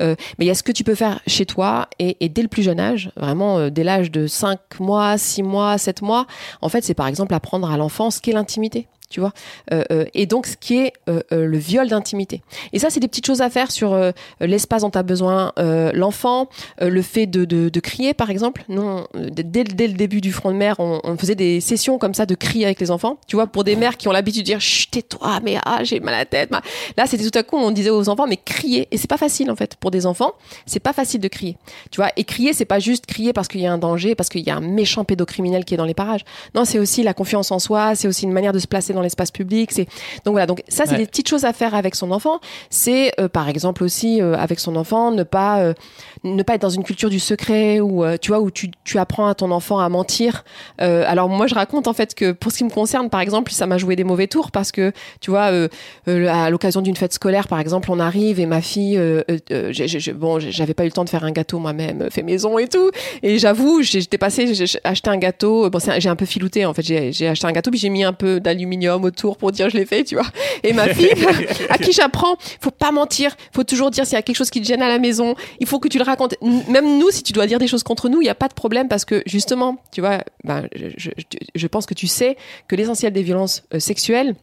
[0.00, 2.48] Mais il y a ce que tu peux faire chez toi et, et dès le
[2.48, 6.26] plus jeune âge, vraiment dès l'âge de 5 mois, 6 mois, 7 mois,
[6.62, 8.88] en fait, c'est par exemple apprendre à l'enfant ce qu'est l'intimité.
[9.12, 9.32] Tu vois,
[9.72, 12.42] Euh, euh, et donc ce qui est euh, le viol d'intimité.
[12.72, 13.94] Et ça, c'est des petites choses à faire sur
[14.40, 16.48] l'espace dont a besoin euh, l'enfant,
[16.80, 18.64] le fait de, de, crier, par exemple.
[18.68, 22.14] Nous, on- dès, dès- le début du front de mer, on, faisait des sessions comme
[22.14, 23.18] ça de cris avec les enfants.
[23.26, 26.00] Tu vois, pour des mères qui ont l'habitude de dire Chut, tais-toi, mais ah, j'ai
[26.00, 26.50] mal à la tête.
[26.96, 28.88] Là, c'était tout à coup, on disait aux enfants, mais crier.
[28.90, 30.32] Et c'est pas facile, en fait, pour des enfants.
[30.64, 31.56] C'est pas facile de crier.
[31.90, 34.28] Tu vois, et crier, c'est pas juste crier parce qu'il y a un danger, parce
[34.30, 36.24] qu'il y a un méchant pédocriminel qui est dans les parages.
[36.54, 39.01] Non, c'est aussi la confiance en soi, c'est aussi une manière de se placer dans
[39.02, 39.70] l'espace public.
[39.72, 39.86] C'est
[40.24, 40.46] donc voilà.
[40.46, 40.98] Donc ça, c'est Ouais.
[40.98, 42.40] des petites choses à faire avec son enfant.
[42.70, 45.74] C'est euh, par exemple aussi euh, avec son enfant ne pas euh,
[46.24, 49.26] ne pas être dans une culture du secret ou tu vois où tu, tu apprends
[49.26, 50.44] à ton enfant à mentir.
[50.78, 53.66] Alors moi, je raconte en fait que pour ce qui me concerne, par exemple, ça
[53.66, 55.50] m'a joué des mauvais tours parce que tu vois
[56.06, 58.96] à l'occasion d'une fête scolaire, par exemple, on arrive et ma fille,
[60.14, 62.90] bon, j'avais pas eu le temps de faire un gâteau moi-même, fait maison et tout.
[63.22, 65.68] Et j'avoue, j'étais passée, j'ai acheté un gâteau.
[65.70, 66.82] Bon, j'ai un peu filouté en fait.
[66.82, 69.86] J'ai acheté un gâteau puis j'ai mis un peu d'aluminium autour pour dire je l'ai
[69.86, 70.26] fait, tu vois.
[70.62, 71.12] Et ma fille,
[71.68, 74.60] à qui j'apprends, faut pas mentir, faut toujours dire s'il y a quelque chose qui
[74.60, 76.34] te gêne à la maison, il faut que tu le racontes.
[76.68, 78.54] Même nous, si tu dois dire des choses contre nous, il y a pas de
[78.54, 81.10] problème parce que justement, tu vois, ben, je, je,
[81.54, 82.36] je pense que tu sais
[82.68, 84.34] que l'essentiel des violences euh, sexuelles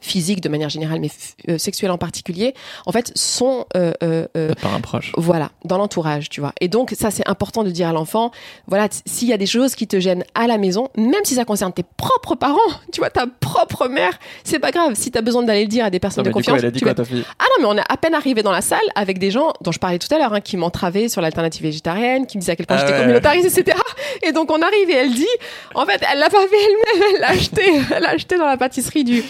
[0.00, 1.10] physiques de manière générale, mais
[1.48, 2.54] euh, sexuelles en particulier,
[2.86, 5.12] en fait, sont euh, euh, euh, Par un proche.
[5.16, 6.52] voilà, dans l'entourage, tu vois.
[6.60, 8.30] Et donc, ça, c'est important de dire à l'enfant,
[8.66, 11.44] voilà, s'il y a des choses qui te gênent à la maison, même si ça
[11.44, 12.58] concerne tes propres parents,
[12.92, 14.94] tu vois, ta propre mère, c'est pas grave.
[14.94, 16.66] Si tu as besoin d'aller le dire à des personnes de du coup, confiance, elle
[16.66, 17.24] a dit tu quoi vas- ta fille?
[17.38, 19.72] Ah non, mais on est à peine arrivé dans la salle avec des gens dont
[19.72, 22.56] je parlais tout à l'heure, hein, qui m'entravaient sur l'alternative végétarienne, qui me disaient à
[22.56, 23.00] quel point Ah j'étais ouais.
[23.00, 23.76] communautariste, etc.
[24.22, 25.26] Et donc on arrive et elle dit,
[25.74, 27.62] en fait, elle l'a pas fait elle-même, elle l'a acheté,
[27.94, 29.22] elle l'a acheté dans la pâtisserie du.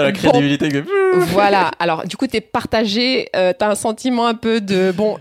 [0.00, 0.18] T'as la Bon.
[0.18, 0.68] crédibilité.
[0.70, 0.84] que-
[1.32, 1.70] Voilà.
[1.78, 5.18] Alors du coup, t'es partagé, euh, t'as un sentiment un peu de bon.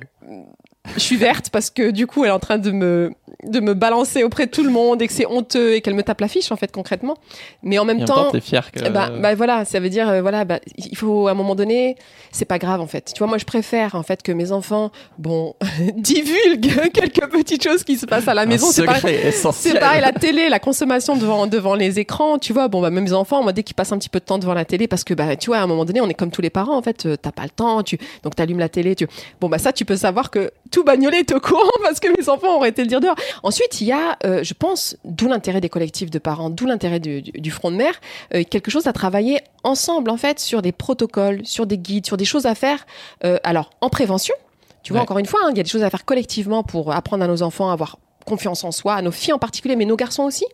[0.95, 3.11] Je suis verte parce que du coup, elle est en train de me
[3.43, 6.03] de me balancer auprès de tout le monde et que c'est honteux et qu'elle me
[6.03, 7.15] tape la fiche en fait concrètement.
[7.63, 8.87] Mais en même Et temps, même t'es fier que.
[8.89, 11.95] bah, bah voilà, ça veut dire euh, voilà, bah, il faut à un moment donné,
[12.31, 13.11] c'est pas grave en fait.
[13.13, 15.55] Tu vois, moi je préfère en fait que mes enfants, bon,
[15.95, 18.67] divulguent quelques petites choses qui se passent à la un maison.
[18.71, 18.85] C'est
[19.25, 19.73] essentiel.
[19.73, 22.67] c'est pareil, la télé, la consommation devant, devant les écrans, tu vois.
[22.67, 24.53] Bon, bah, même mes enfants, moi, dès qu'ils passent un petit peu de temps devant
[24.53, 26.41] la télé, parce que, bah, tu vois, à un moment donné, on est comme tous
[26.41, 29.07] les parents, en fait, euh, t'as pas le temps, tu, donc t'allumes la télé, tu,
[29.39, 32.29] bon, bah, ça, tu peux savoir que tout bagnolet est au courant parce que mes
[32.29, 33.15] enfants auraient été le dire dehors.
[33.43, 36.99] Ensuite, il y a, euh, je pense, d'où l'intérêt des collectifs de parents, d'où l'intérêt
[36.99, 37.93] du, du- du front de mer,
[38.33, 42.17] euh, quelque chose à travailler ensemble, en fait, sur des protocoles, sur des guides, sur
[42.17, 42.85] des choses à faire,
[43.23, 44.35] euh, alors, en prévention.
[44.83, 45.03] Tu vois, Ouais.
[45.03, 47.27] encore une fois, hein, il y a des choses à faire collectivement pour apprendre à
[47.27, 50.21] nos enfants à avoir confiance en soi, à nos filles en particulier, mais nos garçons
[50.23, 50.45] aussi,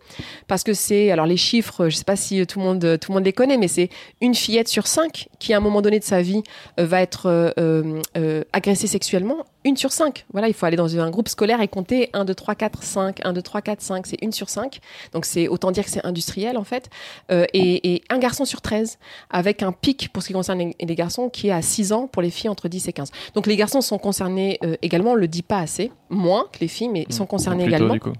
[0.48, 3.16] parce que c'est, alors les chiffres, je sais pas si tout le monde, tout le
[3.16, 3.90] monde les connaît, mais c'est
[4.22, 6.42] une fillette sur cinq qui, à un moment donné de sa vie,
[6.78, 9.38] va être euh, euh, euh, agressée sexuellement.
[9.66, 10.26] Une sur cinq.
[10.32, 13.26] Voilà, il faut aller dans un groupe scolaire et compter 1, 2, 3, 4, 5,
[13.26, 14.80] 1, 2, 3, 4, 5, c'est une sur cinq.
[15.12, 16.90] Donc c'est autant dire que c'est industriel en fait.
[17.32, 19.00] Euh, et, et un garçon sur 13,
[19.32, 22.08] avec un pic pour ce qui concerne les, les garçons qui est à 6 ans
[22.08, 23.12] pour les filles entre 10 et 15.
[23.34, 26.68] Donc les garçons sont concernés euh, également, on le dit pas assez, moins que les
[26.68, 27.94] filles, mais ils sont concernés également.
[27.94, 28.14] du coup.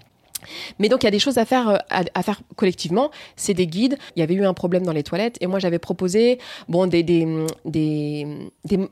[0.80, 3.12] Mais donc il y a des choses à faire, euh, à, faire collectivement.
[3.36, 3.98] C'est des guides.
[4.16, 6.40] Il y avait eu un problème dans les toilettes et moi j'avais proposé
[6.70, 8.28] bon des des, des,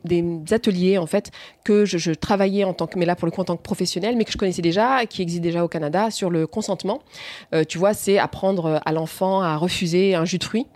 [0.04, 1.32] des, ateliers en fait
[1.64, 4.16] que je, travaillais en tant que mais là pour le coup en tant que professionnel,
[4.16, 7.02] mais que je connaissais déjà, qui existe déjà au Canada sur le consentement.
[7.54, 10.68] Euh, tu vois, c'est apprendre à l'enfant à refuser un jus de fruits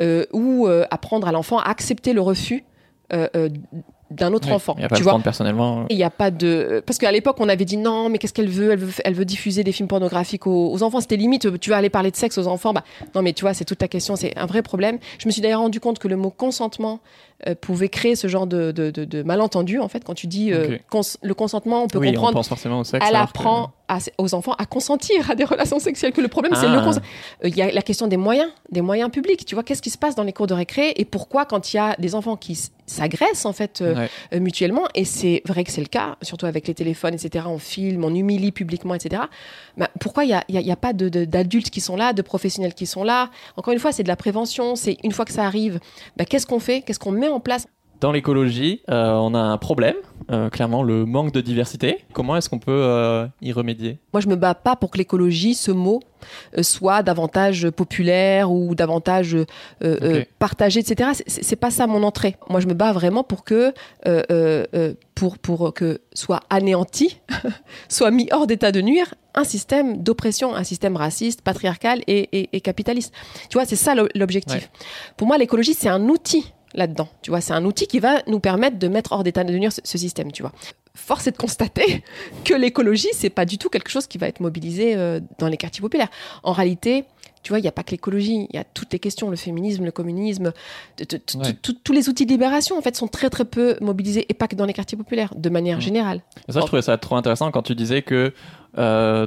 [0.00, 2.64] euh, ou euh, apprendre à l'enfant à accepter le refus.
[3.12, 3.48] euh, euh,
[4.14, 4.74] d'un autre Oui, enfant.
[4.76, 5.86] Il n'y a pas tu vois, personnellement.
[5.90, 8.48] il n'y a pas de parce qu'à l'époque on avait dit non mais qu'est-ce qu'elle
[8.48, 8.72] veut?
[8.72, 11.76] Elle veut elle veut diffuser des films pornographiques aux, aux enfants c'était limite tu vas
[11.76, 12.84] aller parler de sexe aux enfants bah
[13.14, 15.42] non mais tu vois c'est toute ta question c'est un vrai problème je me suis
[15.42, 17.00] d'ailleurs rendu compte que le mot consentement
[17.48, 20.52] euh, pouvait créer ce genre de, de, de, de malentendu en fait quand tu dis
[20.52, 23.04] euh, cons- le consentement on peut Oui, on comprendre pense forcément au sexe.
[23.06, 26.12] elle que- apprend à- aux enfants à consentir à des relations sexuelles.
[26.12, 26.74] Que le problème, c'est Ah.
[26.76, 26.98] le cons-
[27.44, 29.44] Euh, Il y a la question des moyens, des moyens publics.
[29.44, 31.76] Tu vois, qu'est-ce qui se passe dans les cours de récré et pourquoi quand il
[31.76, 34.40] y a des enfants qui s'agressent en fait Ouais.
[34.40, 37.44] mutuellement et c'est vrai que c'est le cas, surtout avec les téléphones, etc.
[37.48, 39.22] On filme, on humilie publiquement, etc.
[39.76, 42.86] Bah, pourquoi il n'y a, a- a pas d'adultes qui sont là, de professionnels qui
[42.86, 43.28] sont là?
[43.56, 44.76] Encore une fois, c'est de la prévention.
[44.76, 45.78] C'est une fois que ça arrive,
[46.16, 46.80] bah, qu'est-ce qu'on fait?
[46.82, 47.66] Qu'est-ce qu'on met en place
[48.00, 49.94] Dans l'écologie, euh, on a un problème,
[50.30, 52.04] euh, clairement le manque de diversité.
[52.12, 53.98] Comment est-ce qu'on peut euh, y remédier?
[54.12, 56.00] Moi, je me bats pas pour que l'écologie, ce mot,
[56.62, 59.36] soit davantage populaire ou davantage
[59.82, 61.10] euh, partagé, etc.
[61.26, 62.36] C'est- pas ça mon entrée.
[62.50, 63.72] Moi, je me bats vraiment pour que,
[64.06, 67.20] euh, euh, euh, pour, pour que soit anéanti,
[67.88, 72.48] soit mis hors d'état de nuire un système d'oppression, un système raciste, patriarcal et, et-
[72.56, 73.12] et capitaliste.
[73.50, 74.54] Tu vois, c'est ça l'o- l'objectif.
[74.56, 74.68] Ouais.
[75.16, 77.08] Pour moi, l'écologie, c'est un outil là-dedans.
[77.22, 79.72] Tu vois, c'est un outil qui va nous permettre de mettre hors d'état de nuire
[79.72, 80.32] ce, ce système.
[80.32, 80.52] Tu vois.
[80.94, 82.04] Force est de constater
[82.44, 85.56] que l'écologie, c'est pas du tout quelque chose qui va être mobilisé euh, dans les
[85.56, 86.08] quartiers populaires.
[86.42, 87.04] En réalité,
[87.42, 89.36] tu vois, il n'y a pas que l'écologie, il y a toutes les questions, le
[89.36, 90.52] féminisme, le communisme,
[90.98, 91.52] Ouais.
[91.82, 94.56] tous les outils de libération, en fait, sont très très peu mobilisés, et pas que
[94.56, 96.22] dans les quartiers populaires, de manière générale.
[96.48, 98.32] Ça, je trouvais ça trop intéressant quand tu disais que
[98.78, 99.26] euh,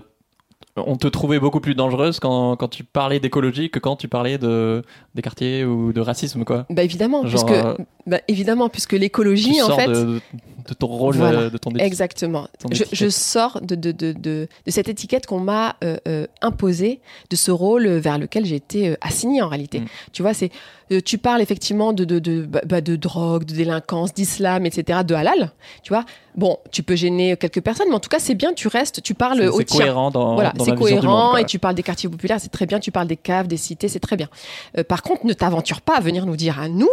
[0.85, 4.37] on te trouvait beaucoup plus dangereuse quand, quand tu parlais d'écologie que quand tu parlais
[4.37, 4.83] de,
[5.15, 6.65] des quartiers ou de racisme, quoi.
[6.69, 7.65] Bah évidemment, Genre, puisque,
[8.07, 10.19] bah, évidemment, puisque Tu l'écologie, en sors fait, de,
[10.67, 11.39] de ton rôle, Voilà.
[11.41, 11.83] euh, de ton éthique.
[11.83, 12.47] Exactement.
[12.59, 16.99] ton Je, sors de, de, de, de, de cette étiquette qu'on m'a euh, euh, imposée,
[17.29, 19.81] de ce rôle vers lequel j'ai été euh, assignée en réalité.
[19.81, 19.85] Mm.
[20.13, 20.49] Tu vois, c'est
[20.91, 24.99] euh, tu parles effectivement de, de, de, bah, bah, de drogue, de délinquance, d'islam, etc.,
[25.05, 25.51] de halal.
[25.83, 26.05] Tu vois,
[26.35, 29.13] bon, tu peux gêner quelques personnes, mais en tout cas, c'est bien, tu restes, tu
[29.13, 29.79] parles C'est- au C'est tien.
[29.81, 32.65] cohérent dans, Voilà, dans c'est cohérent monde, et tu parles des quartiers populaires, c'est très
[32.65, 32.79] bien.
[32.79, 34.29] Tu parles des caves, des cités, c'est très bien.
[34.77, 36.87] Euh, par contre, ne t'aventure pas à venir nous dire à nous.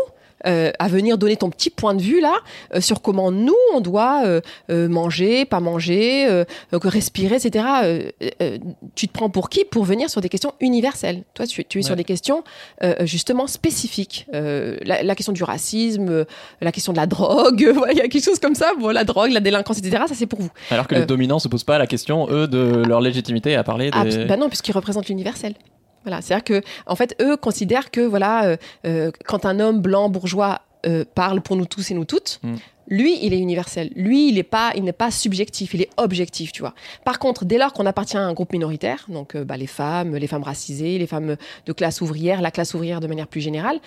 [0.46, 2.34] Euh, à venir donner ton petit point de vue là
[2.74, 7.64] euh, sur comment nous on doit euh, manger, pas manger, respirer, etc.
[8.94, 11.22] Tu te prends pour qui pour venir sur des questions universelles?
[11.34, 12.44] Toi, tu, tu es sur des questions
[13.00, 14.26] justement spécifiques.
[14.32, 16.26] La, la question du racisme,
[16.60, 17.60] la question de la drogue,
[17.90, 18.72] il y a quelque chose comme ça.
[18.78, 20.04] Bon, la drogue, la délinquance, etc.
[20.08, 20.50] Ça c'est pour vous.
[20.70, 23.90] Alors que les dominants se posent pas la question, eux, de leur légitimité à parler
[23.92, 24.24] Ah, des...
[24.24, 25.54] bah non, puisqu'ils représentent l'universel.
[26.04, 30.08] Voilà, c'est-à-dire que, en fait, eux considèrent que, voilà, euh, euh, quand un homme blanc
[30.08, 32.54] bourgeois euh, parle pour nous tous et nous toutes, Mm.
[32.88, 33.90] lui, il est universel.
[33.96, 36.74] Lui, il n'est pas, il n'est pas subjectif, il est objectif, tu vois.
[37.04, 40.16] Par contre, dès lors qu'on appartient à un groupe minoritaire, donc euh, bah, les femmes,
[40.16, 41.36] les femmes racisées, les femmes
[41.66, 43.80] de classe ouvrière, la classe ouvrière de manière plus générale,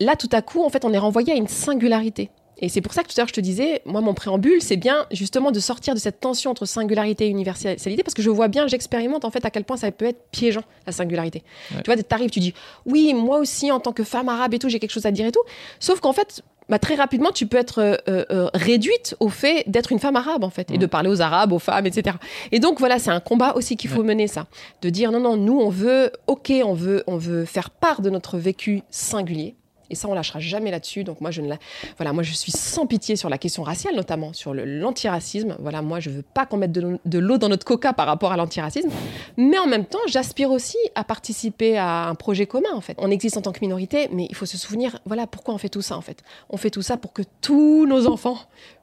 [0.00, 2.30] là, tout à coup, en fait, on est renvoyé à une singularité.
[2.60, 4.76] Et c'est pour ça que tout à l'heure je te disais, moi mon préambule, c'est
[4.76, 8.48] bien justement de sortir de cette tension entre singularité et universalité, parce que je vois
[8.48, 11.42] bien, j'expérimente en fait à quel point ça peut être piégeant la singularité.
[11.72, 11.82] Ouais.
[11.82, 12.54] Tu vois, t'arrives, tu dis,
[12.86, 15.26] oui, moi aussi en tant que femme arabe et tout, j'ai quelque chose à dire
[15.26, 15.42] et tout.
[15.78, 17.96] Sauf qu'en fait, bah, très rapidement, tu peux être euh,
[18.30, 21.52] euh, réduite au fait d'être une femme arabe, en fait, et de parler aux arabes,
[21.52, 22.16] aux femmes, etc.
[22.52, 24.46] Et donc, voilà, c'est un combat aussi qu'il faut mener, ça.
[24.80, 28.08] De dire, non, non, nous, on veut, ok, on veut, on veut faire part de
[28.08, 29.56] notre vécu singulier.
[29.90, 31.04] Et ça, on lâchera jamais là-dessus.
[31.04, 31.58] Donc moi, je ne la...
[31.96, 35.56] voilà, moi, je suis sans pitié sur la question raciale, notamment sur l'antiracisme.
[35.58, 38.32] Voilà, moi, je veux pas qu'on mette de, de l'eau dans notre coca par rapport
[38.32, 38.90] à l'antiracisme.
[39.36, 42.96] Mais en même temps, j'aspire aussi à participer à un projet commun, en fait.
[42.98, 45.68] On existe en tant que minorité, mais il faut se souvenir, voilà, pourquoi on fait
[45.68, 46.22] tout ça, en fait.
[46.48, 48.38] On fait tout ça pour que tous nos enfants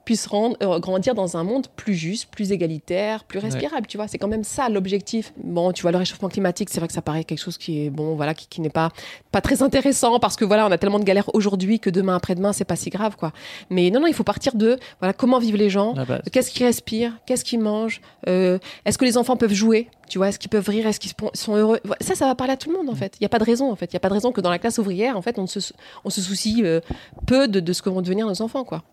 [0.08, 4.08] puissent rendre- euh, grandir dans un monde plus juste, plus égalitaire, plus respirable, tu vois.
[4.08, 5.34] C'est quand même ça l'objectif.
[5.44, 7.90] Bon, tu vois, le réchauffement climatique, c'est vrai que ça paraît quelque chose qui est,
[7.90, 8.90] bon, voilà, qui, qui n'est pas,
[9.34, 12.54] pas très intéressant parce que voilà, on a tellement de galères aujourd'hui que demain, après-demain,
[12.54, 13.34] c'est pas si grave, quoi.
[13.70, 16.22] Mais non, non, il faut partir de, voilà, comment vivent les gens, base.
[16.32, 18.00] Qu'est-ce qu'ils respirent Qu'est-ce qu'ils mangent
[18.30, 21.12] Euh, Est-ce que les enfants peuvent jouer Tu vois, est-ce qu'ils peuvent rire Est-ce qu'ils
[21.34, 23.16] sont heureux Ça, ça va parler à tout le monde en fait.
[23.20, 23.88] Il n'y a pas de raison en fait.
[23.92, 25.60] Il n'y a pas de raison que dans la classe ouvrière, en fait, on se,
[26.06, 26.80] on se soucie euh,
[27.26, 28.84] peu de, de ce que vont devenir nos enfants, quoi.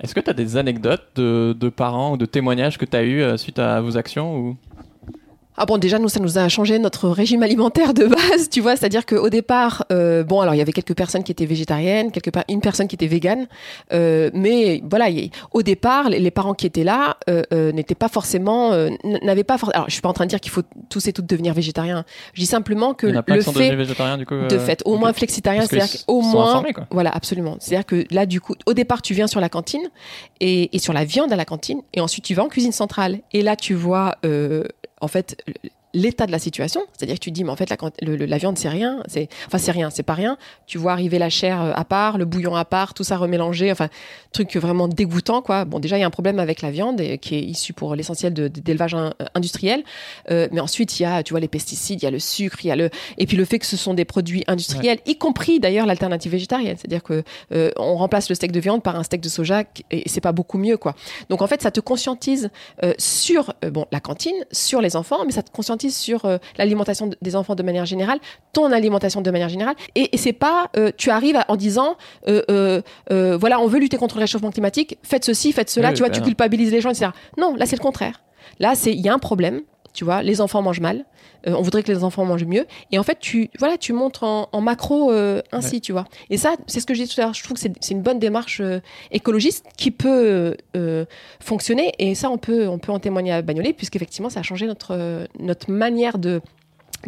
[0.00, 3.38] Est-ce que tu as des anecdotes de, parents ou de témoignages que tu as eu
[3.38, 4.56] suite à vos actions ou...
[5.58, 8.76] Ah bon, déjà, nous, ça nous a changé notre régime alimentaire de base, tu vois.
[8.76, 12.30] C'est-à-dire qu'au départ, euh, bon, alors il y avait quelques personnes qui étaient végétariennes, quelque
[12.30, 13.46] part, une personne qui était végane,
[13.92, 17.72] euh, mais voilà, il y- au départ, les, les parents qui étaient là euh, euh,
[17.72, 18.90] n'étaient pas forcément, euh,
[19.22, 19.76] n'avaient pas forcément.
[19.76, 22.04] Alors, je suis pas en train de dire qu'il faut tous et toutes devenir végétariens.
[22.34, 23.68] Je dis simplement que le sont fait
[24.18, 26.86] du coup de euh, fait, au moins flexitarien, c'est-à-dire qu'au moins, informés, quoi.
[26.90, 27.56] voilà, absolument.
[27.60, 29.88] C'est-à-dire que là, du coup, au départ, tu viens sur la cantine
[30.40, 33.20] et, et sur la viande à la cantine, et ensuite tu vas en cuisine centrale,
[33.32, 34.64] et là, tu vois, euh,
[35.00, 35.42] en fait,
[35.96, 36.82] l'état de la situation.
[36.92, 38.68] C'est-à-dire que tu te dis, mais en fait, la, cant- le- le- la viande, c'est
[38.68, 39.02] rien.
[39.08, 40.36] C'est, enfin, c'est rien, c'est pas rien.
[40.66, 43.72] Tu vois arriver la chair euh, à part, le bouillon à part, tout ça remélangé.
[43.72, 43.88] Enfin,
[44.32, 45.64] truc vraiment dégoûtant, quoi.
[45.64, 47.94] Bon, déjà, il y a un problème avec la viande et- qui est issu pour
[47.94, 49.82] l'essentiel de- d'élevage in- industriel.
[50.30, 52.58] Euh, mais ensuite, il y a, tu vois, les pesticides, il y a le sucre,
[52.64, 55.16] il y a le, et puis le fait que ce sont des produits industriels, y
[55.16, 56.76] compris d'ailleurs l'alternative végétarienne.
[56.76, 57.22] C'est-à-dire que
[57.52, 60.32] euh, on remplace le steak de viande par un steak de soja et c'est pas
[60.32, 60.94] beaucoup mieux, quoi.
[61.30, 62.50] Donc en fait, ça te conscientise
[62.82, 67.06] euh, sur bon la cantine, sur les enfants, mais ça te conscientise sur euh, l'alimentation
[67.08, 68.18] de- des enfants de manière générale,
[68.52, 69.74] ton alimentation de manière générale.
[69.94, 71.96] Et, et c'est pas, euh, tu arrives à- en disant,
[72.28, 72.80] euh,
[73.10, 75.88] voilà, on veut lutter contre le réchauffement climatique, faites ceci, faites cela.
[75.88, 77.10] Oui, tu vois, tu culpabilises les gens, etc.
[77.38, 78.22] Non, là c'est le contraire.
[78.60, 79.60] Là, c'est il y a un problème.
[79.96, 81.04] Tu vois, les enfants mangent mal.
[81.46, 82.66] euh, on voudrait que les enfants mangent mieux.
[82.92, 86.04] Et en fait, tu voilà, tu montres en, en macro euh, ainsi, tu vois.
[86.28, 87.34] Et ça, c'est ce que je disais tout à l'heure.
[87.34, 88.80] Je trouve que c'est une bonne démarche euh,
[89.10, 90.54] écologiste qui peut
[91.40, 91.92] fonctionner.
[91.98, 95.26] Et ça, on peut on peut en témoigner à Bagnolet, puisqu'effectivement, ça a changé notre
[95.38, 96.40] notre manière de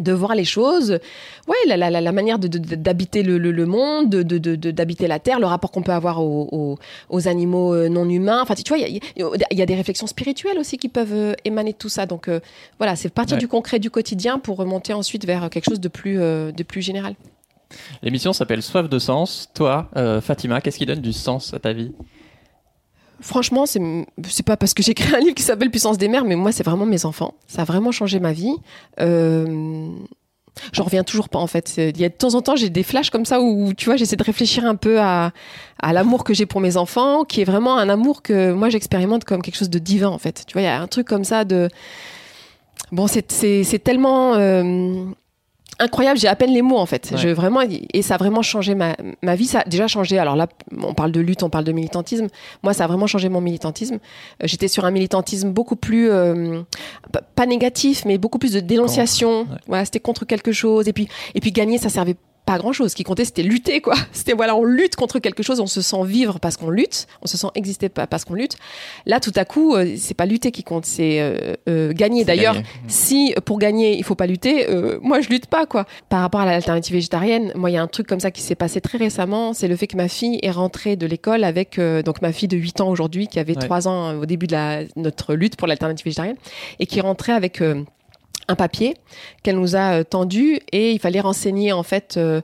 [0.01, 0.99] de voir les choses,
[1.47, 4.23] ouais, la, la, la, la manière de- de- de- d'habiter le, le, le monde, de,
[4.23, 6.77] de, d'habiter la terre, le rapport qu'on peut avoir aux, aux,
[7.09, 8.41] aux animaux euh, non humains.
[8.41, 11.13] Enfin, tu vois, il y a, il y a des réflexions spirituelles aussi qui peuvent
[11.13, 12.05] euh, émaner de tout ça.
[12.05, 12.39] Donc euh,
[12.77, 13.39] voilà, c'est partir Ouais.
[13.39, 16.81] du concret du quotidien pour remonter ensuite vers quelque chose de plus, euh, de plus
[16.81, 17.15] général.
[18.01, 19.49] L'émission s'appelle Soif de sens.
[19.53, 21.91] Toi, euh, Fatima, qu'est-ce qui donne du sens à ta vie?
[23.21, 23.81] Franchement, c'est
[24.27, 26.51] c'est pas parce que j'ai écrit un livre qui s'appelle Puissance des mères, mais moi,
[26.51, 27.33] c'est vraiment mes enfants.
[27.47, 28.55] Ça a vraiment changé ma vie.
[28.99, 29.89] Euh,
[30.73, 31.75] J'en reviens toujours pas en fait.
[31.77, 33.95] Il y a de temps en temps, j'ai des flashs comme ça où tu vois,
[33.95, 35.31] j'essaie de réfléchir un peu à,
[35.81, 39.41] l'amour que j'ai pour mes enfants, qui est vraiment un amour que moi j'expérimente comme
[39.41, 40.43] quelque chose de divin en fait.
[40.47, 41.69] Tu vois, il y a un truc comme ça de
[42.91, 44.33] bon, c'est tellement
[45.79, 46.19] incroyable.
[46.19, 47.09] J'ai à peine les mots en fait.
[47.11, 47.17] Ouais.
[47.17, 49.45] Je vraiment et ça a vraiment changé ma ma vie.
[49.45, 50.17] Ça a déjà changé.
[50.19, 50.47] Alors là,
[50.81, 52.27] on parle de lutte, on parle de militantisme.
[52.63, 53.95] Moi, ça a vraiment changé mon militantisme.
[53.95, 56.61] Euh, J'étais sur un militantisme beaucoup plus euh,
[57.35, 59.41] pas- négatif, mais beaucoup plus de dénonciation.
[59.41, 59.57] Ouais.
[59.67, 60.87] Voilà, c'était contre quelque chose.
[60.87, 62.15] Et puis et puis gagner, ça servait
[62.51, 62.89] pas grand chose.
[62.91, 63.93] Ce qui comptait, c'était lutter, quoi.
[64.11, 67.27] C'était voilà, on lutte contre quelque chose, on se sent vivre parce qu'on lutte, on
[67.27, 68.57] se sent exister pa- parce qu'on lutte.
[69.05, 72.25] Là, tout à coup, euh, c'est pas lutter qui compte, c'est euh, euh, gagner.
[72.25, 72.65] D'ailleurs, gagner.
[72.87, 75.85] si pour gagner il faut pas lutter, euh, moi je lutte pas quoi.
[76.09, 78.55] Par rapport à l'alternative végétarienne, moi il y a un truc comme ça qui s'est
[78.55, 82.21] passé très récemment, c'est le fait que ma fille est rentrée de l'école avec donc
[82.23, 83.65] ma fille de 8 ans aujourd'hui qui avait Ouais.
[83.65, 86.37] 3 ans au début de la, notre lutte pour l'alternative végétarienne
[86.79, 87.61] et qui rentrait avec
[88.49, 88.95] un papier
[89.43, 92.41] qu'elle nous a euh, tendu et il fallait renseigner en fait euh,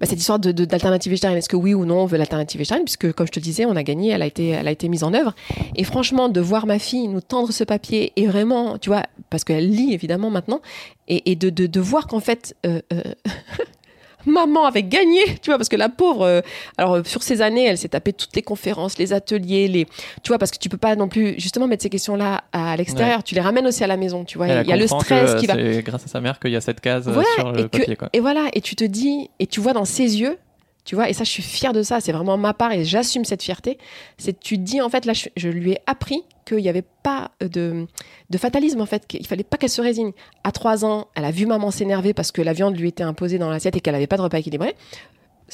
[0.00, 1.38] bah, cette histoire de- de- d'alternative végétarienne.
[1.38, 2.84] Est-ce que oui ou non on veut l'alternative végétarienne?
[2.84, 5.04] Puisque comme je te disais, on a gagné, elle a été, elle a été mise
[5.04, 5.34] en œuvre.
[5.76, 9.44] Et franchement, de voir ma fille nous tendre ce papier et vraiment, tu vois, parce
[9.44, 10.60] qu'elle lit évidemment maintenant,
[11.08, 12.80] et, et de, de, voir qu'en fait, euh,
[14.26, 16.40] maman avait gagné, tu vois, parce que la pauvre, euh,
[16.78, 19.84] alors euh, sur ces années, elle s'est tapée toutes les conférences, les ateliers, les,
[20.22, 23.22] tu vois, parce que tu peux pas non plus justement mettre ces questions-là à l'extérieur.
[23.22, 24.48] Tu les ramènes aussi à la maison, tu vois.
[24.48, 25.54] Il y a le stress que qui va.
[25.54, 27.78] C'est grâce à sa mère qu'il y a cette case Voilà, sur le et, que-
[27.78, 27.96] papier.
[27.96, 28.08] Quoi.
[28.12, 30.36] et voilà, et tu te dis, et tu vois dans ses yeux,
[30.84, 33.24] tu vois, et ça, je suis fière de ça, c'est vraiment ma part et j'assume
[33.24, 33.78] cette fierté.
[34.18, 37.30] C'est tu dis, en fait, là, je, je lui ai appris qu'il n'y avait pas
[37.40, 37.86] de,
[38.28, 40.12] de fatalisme, en fait, qu'il fallait pas qu'elle se résigne.
[40.44, 43.38] À trois ans, elle a vu maman s'énerver parce que la viande lui était imposée
[43.38, 44.74] dans l'assiette et qu'elle n'avait pas de repas équilibré.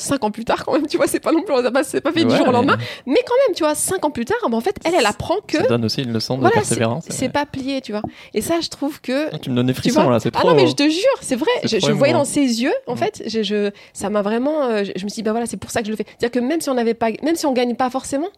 [0.01, 2.25] Cinq ans plus tard quand même, tu vois, c'est pas non plus, c'est pas fait
[2.25, 2.77] du jour au lendemain,
[3.07, 5.37] mais quand même, tu vois, cinq ans plus tard, ben, en fait, elle, elle apprend
[5.47, 5.59] que.
[5.59, 7.05] Ça donne aussi une leçon de persévérance.
[7.09, 8.03] C'est pas plié, tu vois.
[8.35, 9.29] Et ça, je trouve que.
[9.33, 10.49] Ah, tu me donnes des frissons là, c'est trop.
[10.49, 11.51] Ah non, mais je te jure, c'est vrai.
[11.65, 14.63] Je, je voyais dans ses yeux, en fait, je, je, ça m'a vraiment.
[14.63, 16.07] Euh, je, me suis dit, bah voilà, c'est pour ça que je le fais.
[16.07, 18.29] C'est-à-dire que même si on n'avait pas, même si on gagne pas forcément,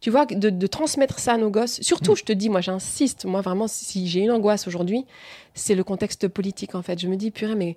[0.00, 1.80] tu vois, de, de transmettre ça à nos gosses.
[1.80, 2.16] Surtout, mm.
[2.16, 5.04] je te dis, moi, j'insiste, moi vraiment, si j'ai une angoisse aujourd'hui,
[5.54, 6.98] c'est le contexte politique, en fait.
[6.98, 7.76] Je me dis, purée, mais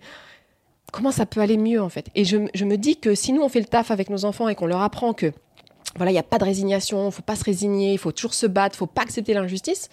[0.94, 3.50] comment ça peut aller mieux en fait Et je, me dis que si nous on
[3.50, 5.34] fait le taf avec nos enfants et qu'on leur apprend que
[5.98, 8.34] voilà, il n'y a pas de résignation, il faut pas se résigner, il faut toujours
[8.34, 9.89] se battre, il faut pas accepter l'injustice.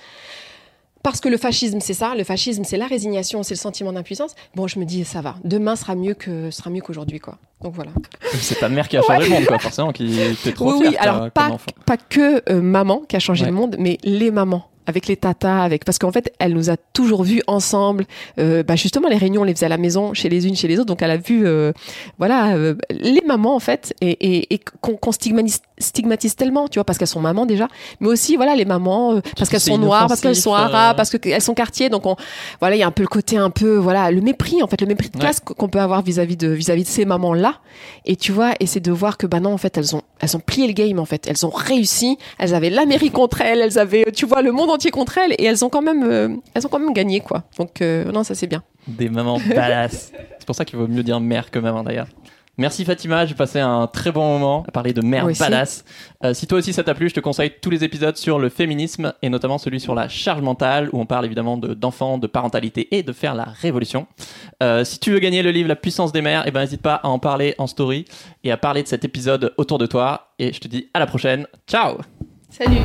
[1.03, 4.35] Parce que le fascisme, c'est ça, le fascisme, c'est la résignation, c'est le sentiment d'impuissance.
[4.55, 7.39] Bon, je me dis, ça va, demain sera mieux que sera mieux qu'aujourd'hui, quoi.
[7.63, 7.91] Donc voilà.
[8.35, 10.97] C'est ta mère qui a changé le monde, quoi, forcément, qui était trop Oui, oui,
[10.97, 15.07] alors pas, pas que euh, maman qui a changé le monde, mais les mamans avec
[15.07, 18.07] les tatas, avec parce qu'en fait, elle nous a toujours vus ensemble.
[18.39, 20.69] Euh, bah justement, les réunions, on les faisait à la maison, chez les unes, chez
[20.69, 20.87] les autres.
[20.87, 21.73] Donc, elle a vu, euh,
[22.19, 26.85] voilà, euh, les mamans en fait, et, et, et qu'on stigmatise, stigmatise tellement, tu vois,
[26.85, 27.69] parce qu'elles sont mamans déjà,
[28.01, 31.43] mais aussi, voilà, les mamans, parce qu'elles sont noires, parce qu'elles sont arabes, parce qu'elles
[31.43, 31.89] sont quartiers.
[31.89, 32.17] Donc, on,
[32.61, 34.81] voilà, il y a un peu le côté un peu, voilà, le mépris, en fait,
[34.81, 37.57] le mépris de classe qu'on peut avoir vis-à-vis de vis-à-vis de ces mamans là.
[38.05, 40.37] Et tu vois, et c'est de voir que, bah non, en fait, elles ont, elles
[40.37, 43.79] ont plié le game, en fait, elles ont réussi, elles avaient l'Amérique contre elles, elles
[43.79, 46.67] avaient, tu vois, le monde entier contre elles et elles ont quand même, euh, elles
[46.67, 47.45] ont quand même gagné quoi.
[47.59, 48.63] Donc euh, non, ça c'est bien.
[48.87, 50.13] Des mamans badass.
[50.39, 52.09] c'est pour ça qu'il vaut mieux dire mère que maman d'ailleurs.
[52.59, 55.85] Merci Fatima, j'ai passé un très bon moment à parler de mère badass.
[56.25, 58.51] Euh, si toi aussi ça t'a plu, je te conseille tous les épisodes sur le
[58.51, 62.95] féminisme et notamment celui sur la charge mentale où on parle évidemment d'enfants, de, parentalité
[62.95, 64.07] et de faire la révolution.
[64.85, 67.09] si tu veux gagner le livre La puissance des mères, eh ben n'hésite pas à
[67.09, 68.05] en parler en story
[68.45, 70.33] et à parler de cet épisode autour de toi.
[70.39, 71.47] Et je te dis à la prochaine.
[71.67, 71.99] Ciao
[72.51, 72.83] Salut